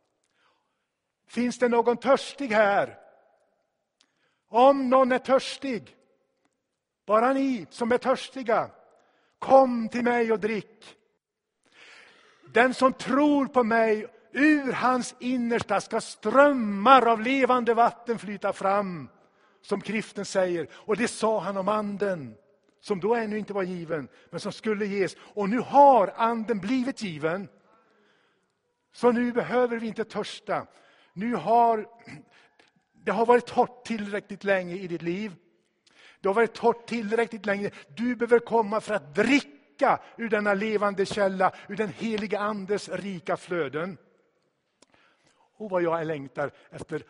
Finns 1.29 1.59
det 1.59 1.69
någon 1.69 1.97
törstig 1.97 2.49
här? 2.49 2.99
Om 4.49 4.91
någon 4.91 5.12
är 5.12 5.19
törstig, 5.19 5.97
bara 7.07 7.33
ni 7.33 7.67
som 7.71 7.93
är 7.93 7.99
törstiga, 7.99 8.71
kom 9.38 9.88
till 9.88 10.05
mig 10.05 10.33
och 10.33 10.41
drick. 10.41 10.97
Den 12.53 12.75
som 12.75 12.93
tror 12.93 13.47
på 13.47 13.64
mig, 13.64 14.07
ur 14.33 14.73
hans 14.73 15.14
innersta 15.19 15.81
ska 15.81 16.01
strömmar 16.01 17.07
av 17.07 17.21
levande 17.21 17.75
vatten 17.75 18.19
flyta 18.19 18.53
fram, 18.53 19.09
som 19.62 19.81
skriften 19.81 20.25
säger. 20.25 20.69
Och 20.73 20.97
det 20.97 21.09
sa 21.09 21.41
han 21.41 21.57
om 21.57 21.69
anden, 21.69 22.35
som 22.81 23.01
då 23.01 23.14
ännu 23.14 23.38
inte 23.38 23.53
var 23.53 23.62
given, 23.62 24.09
men 24.31 24.41
som 24.41 24.53
skulle 24.53 24.87
ges. 24.87 25.17
Och 25.21 25.49
nu 25.49 25.59
har 25.59 26.12
anden 26.17 26.59
blivit 26.59 27.03
given. 27.03 27.49
Så 28.93 29.12
nu 29.12 29.33
behöver 29.33 29.77
vi 29.77 29.87
inte 29.87 30.05
törsta. 30.05 30.67
Nu 31.18 31.35
har 31.35 31.88
det 32.92 33.12
har 33.12 33.26
varit 33.26 33.46
torrt 33.46 33.85
tillräckligt 33.85 34.44
länge 34.44 34.74
i 34.74 34.87
ditt 34.87 35.02
liv. 35.02 35.35
Det 36.20 36.28
har 36.28 36.35
varit 36.35 36.54
torrt 36.54 36.87
tillräckligt 36.87 37.46
länge. 37.46 37.70
Du 37.96 38.16
behöver 38.16 38.38
komma 38.38 38.81
för 38.81 38.94
att 38.94 39.14
dricka 39.14 40.00
ur 40.16 40.28
denna 40.28 40.54
levande 40.54 41.07
källa, 41.07 41.54
ur 41.68 41.76
den 41.76 41.88
heliga 41.88 42.38
Andes 42.38 42.88
rika 42.88 43.37
flöden. 43.37 43.98
Och 45.57 45.70
vad 45.70 45.83
jag 45.83 46.07
längtar 46.07 46.50
efter 46.70 47.02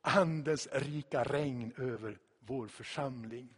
Andens 0.00 0.68
rika 0.72 1.24
regn 1.24 1.72
över 1.76 2.18
vår 2.40 2.66
församling. 2.66 3.48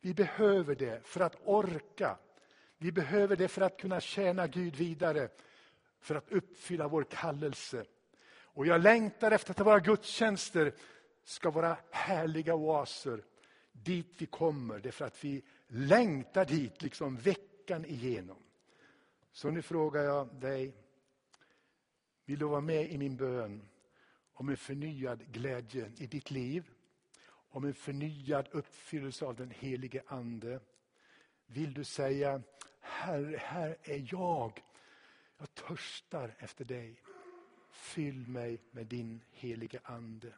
Vi 0.00 0.14
behöver 0.14 0.74
det 0.74 1.06
för 1.06 1.20
att 1.20 1.36
orka. 1.44 2.16
Vi 2.78 2.92
behöver 2.92 3.36
det 3.36 3.48
för 3.48 3.62
att 3.62 3.80
kunna 3.80 4.00
tjäna 4.00 4.46
Gud 4.46 4.76
vidare, 4.76 5.28
för 6.00 6.14
att 6.14 6.32
uppfylla 6.32 6.88
vår 6.88 7.04
kallelse. 7.04 7.84
Och 8.56 8.66
jag 8.66 8.82
längtar 8.82 9.30
efter 9.30 9.50
att 9.50 9.66
våra 9.66 9.80
gudstjänster 9.80 10.74
ska 11.24 11.50
vara 11.50 11.76
härliga 11.90 12.54
oaser 12.54 13.24
dit 13.72 14.14
vi 14.18 14.26
kommer, 14.26 14.78
därför 14.78 15.04
att 15.04 15.24
vi 15.24 15.42
längtar 15.66 16.44
dit 16.44 16.82
liksom 16.82 17.16
veckan 17.16 17.84
igenom. 17.84 18.36
Så 19.32 19.50
nu 19.50 19.62
frågar 19.62 20.02
jag 20.02 20.34
dig, 20.34 20.74
vill 22.24 22.38
du 22.38 22.44
vara 22.44 22.60
med 22.60 22.92
i 22.92 22.98
min 22.98 23.16
bön 23.16 23.68
om 24.32 24.48
en 24.48 24.56
förnyad 24.56 25.32
glädje 25.32 25.92
i 25.96 26.06
ditt 26.06 26.30
liv? 26.30 26.70
Om 27.28 27.64
en 27.64 27.74
förnyad 27.74 28.48
uppfyllelse 28.50 29.24
av 29.24 29.36
den 29.36 29.50
helige 29.50 30.02
Ande? 30.06 30.60
Vill 31.46 31.74
du 31.74 31.84
säga, 31.84 32.42
Herre, 32.80 33.36
här 33.36 33.76
är 33.82 34.08
jag. 34.12 34.62
Jag 35.38 35.54
törstar 35.54 36.34
efter 36.38 36.64
dig. 36.64 37.02
Fyll 37.76 38.26
mig 38.28 38.58
med 38.70 38.86
din 38.86 39.24
helige 39.30 39.80
Ande. 39.84 40.32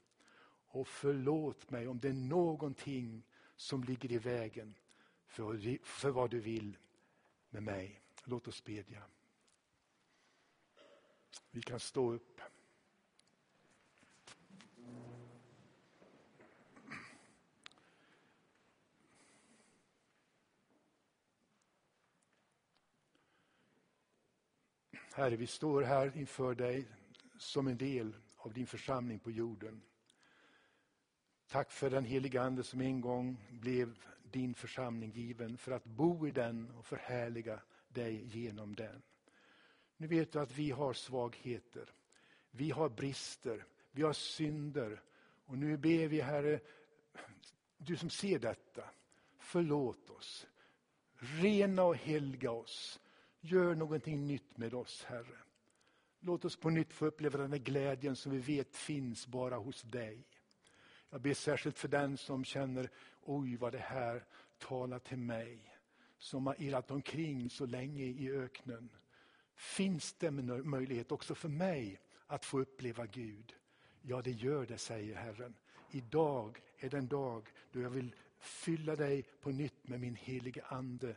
Och 0.66 0.88
förlåt 0.88 1.70
mig 1.70 1.88
om 1.88 1.98
det 1.98 2.08
är 2.08 2.12
någonting 2.12 3.22
som 3.56 3.84
ligger 3.84 4.12
i 4.12 4.18
vägen 4.18 4.74
för, 5.26 5.84
för 5.84 6.10
vad 6.10 6.30
du 6.30 6.40
vill 6.40 6.78
med 7.50 7.62
mig. 7.62 8.00
Låt 8.24 8.48
oss 8.48 8.64
bedja. 8.64 9.02
Vi 11.50 11.62
kan 11.62 11.80
stå 11.80 12.12
upp. 12.12 12.40
Herre, 25.12 25.36
vi 25.36 25.46
står 25.46 25.82
här 25.82 26.16
inför 26.16 26.54
dig 26.54 26.86
som 27.38 27.66
en 27.66 27.78
del 27.78 28.16
av 28.36 28.52
din 28.52 28.66
församling 28.66 29.18
på 29.18 29.30
jorden. 29.30 29.82
Tack 31.48 31.70
för 31.70 31.90
den 31.90 32.04
heliga 32.04 32.42
Ande 32.42 32.62
som 32.62 32.80
en 32.80 33.00
gång 33.00 33.36
blev 33.50 33.98
din 34.22 34.54
församling 34.54 35.10
given 35.10 35.56
för 35.58 35.72
att 35.72 35.84
bo 35.84 36.26
i 36.28 36.30
den 36.30 36.70
och 36.70 36.86
förhärliga 36.86 37.60
dig 37.88 38.38
genom 38.38 38.74
den. 38.74 39.02
Nu 39.96 40.06
vet 40.06 40.32
du 40.32 40.40
att 40.40 40.58
vi 40.58 40.70
har 40.70 40.92
svagheter, 40.92 41.92
vi 42.50 42.70
har 42.70 42.88
brister, 42.88 43.66
vi 43.90 44.02
har 44.02 44.12
synder. 44.12 45.02
Och 45.44 45.58
nu 45.58 45.76
ber 45.76 46.08
vi 46.08 46.20
Herre, 46.20 46.60
du 47.76 47.96
som 47.96 48.10
ser 48.10 48.38
detta, 48.38 48.84
förlåt 49.38 50.10
oss. 50.10 50.46
Rena 51.14 51.82
och 51.82 51.96
helga 51.96 52.50
oss. 52.50 53.00
Gör 53.40 53.74
någonting 53.74 54.26
nytt 54.26 54.58
med 54.58 54.74
oss, 54.74 55.04
Herre. 55.04 55.38
Låt 56.20 56.44
oss 56.44 56.56
på 56.56 56.70
nytt 56.70 56.92
få 56.92 57.06
uppleva 57.06 57.38
den 57.38 57.52
här 57.52 57.58
glädjen 57.58 58.16
som 58.16 58.32
vi 58.32 58.38
vet 58.38 58.76
finns 58.76 59.26
bara 59.26 59.56
hos 59.56 59.82
dig. 59.82 60.26
Jag 61.10 61.20
ber 61.20 61.34
särskilt 61.34 61.78
för 61.78 61.88
den 61.88 62.16
som 62.16 62.44
känner, 62.44 62.90
oj 63.22 63.56
vad 63.56 63.72
det 63.72 63.78
här 63.78 64.24
talar 64.58 64.98
till 64.98 65.18
mig. 65.18 65.74
Som 66.18 66.46
har 66.46 66.62
irrat 66.62 66.90
omkring 66.90 67.50
så 67.50 67.66
länge 67.66 68.04
i 68.04 68.30
öknen. 68.30 68.90
Finns 69.54 70.12
det 70.12 70.30
möjlighet 70.30 71.12
också 71.12 71.34
för 71.34 71.48
mig 71.48 72.00
att 72.26 72.44
få 72.44 72.60
uppleva 72.60 73.06
Gud? 73.06 73.54
Ja, 74.02 74.22
det 74.22 74.30
gör 74.30 74.66
det, 74.66 74.78
säger 74.78 75.16
Herren. 75.16 75.54
Idag 75.90 76.62
är 76.78 76.90
den 76.90 77.08
dag 77.08 77.48
då 77.72 77.80
jag 77.80 77.90
vill 77.90 78.14
fylla 78.38 78.96
dig 78.96 79.22
på 79.40 79.50
nytt 79.50 79.88
med 79.88 80.00
min 80.00 80.16
helige 80.16 80.64
Ande 80.64 81.16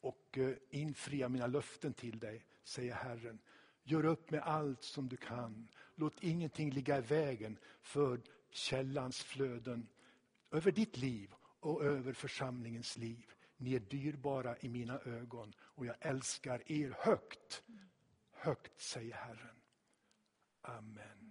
och 0.00 0.38
eh, 0.38 0.54
infria 0.70 1.28
mina 1.28 1.46
löften 1.46 1.94
till 1.94 2.18
dig, 2.18 2.44
säger 2.64 2.94
Herren. 2.94 3.38
Gör 3.84 4.04
upp 4.04 4.30
med 4.30 4.42
allt 4.42 4.82
som 4.82 5.08
du 5.08 5.16
kan. 5.16 5.68
Låt 5.94 6.22
ingenting 6.22 6.70
ligga 6.70 6.98
i 6.98 7.00
vägen 7.00 7.58
för 7.80 8.20
källans 8.50 9.22
flöden 9.22 9.88
över 10.50 10.72
ditt 10.72 10.96
liv 10.96 11.34
och 11.60 11.84
över 11.84 12.12
församlingens 12.12 12.96
liv. 12.98 13.30
Ni 13.56 13.74
är 13.74 13.80
dyrbara 13.80 14.56
i 14.58 14.68
mina 14.68 14.98
ögon 14.98 15.54
och 15.60 15.86
jag 15.86 15.96
älskar 16.00 16.72
er 16.72 16.96
högt. 16.98 17.62
Högt 18.32 18.80
säger 18.80 19.14
Herren. 19.14 19.56
Amen. 20.62 21.21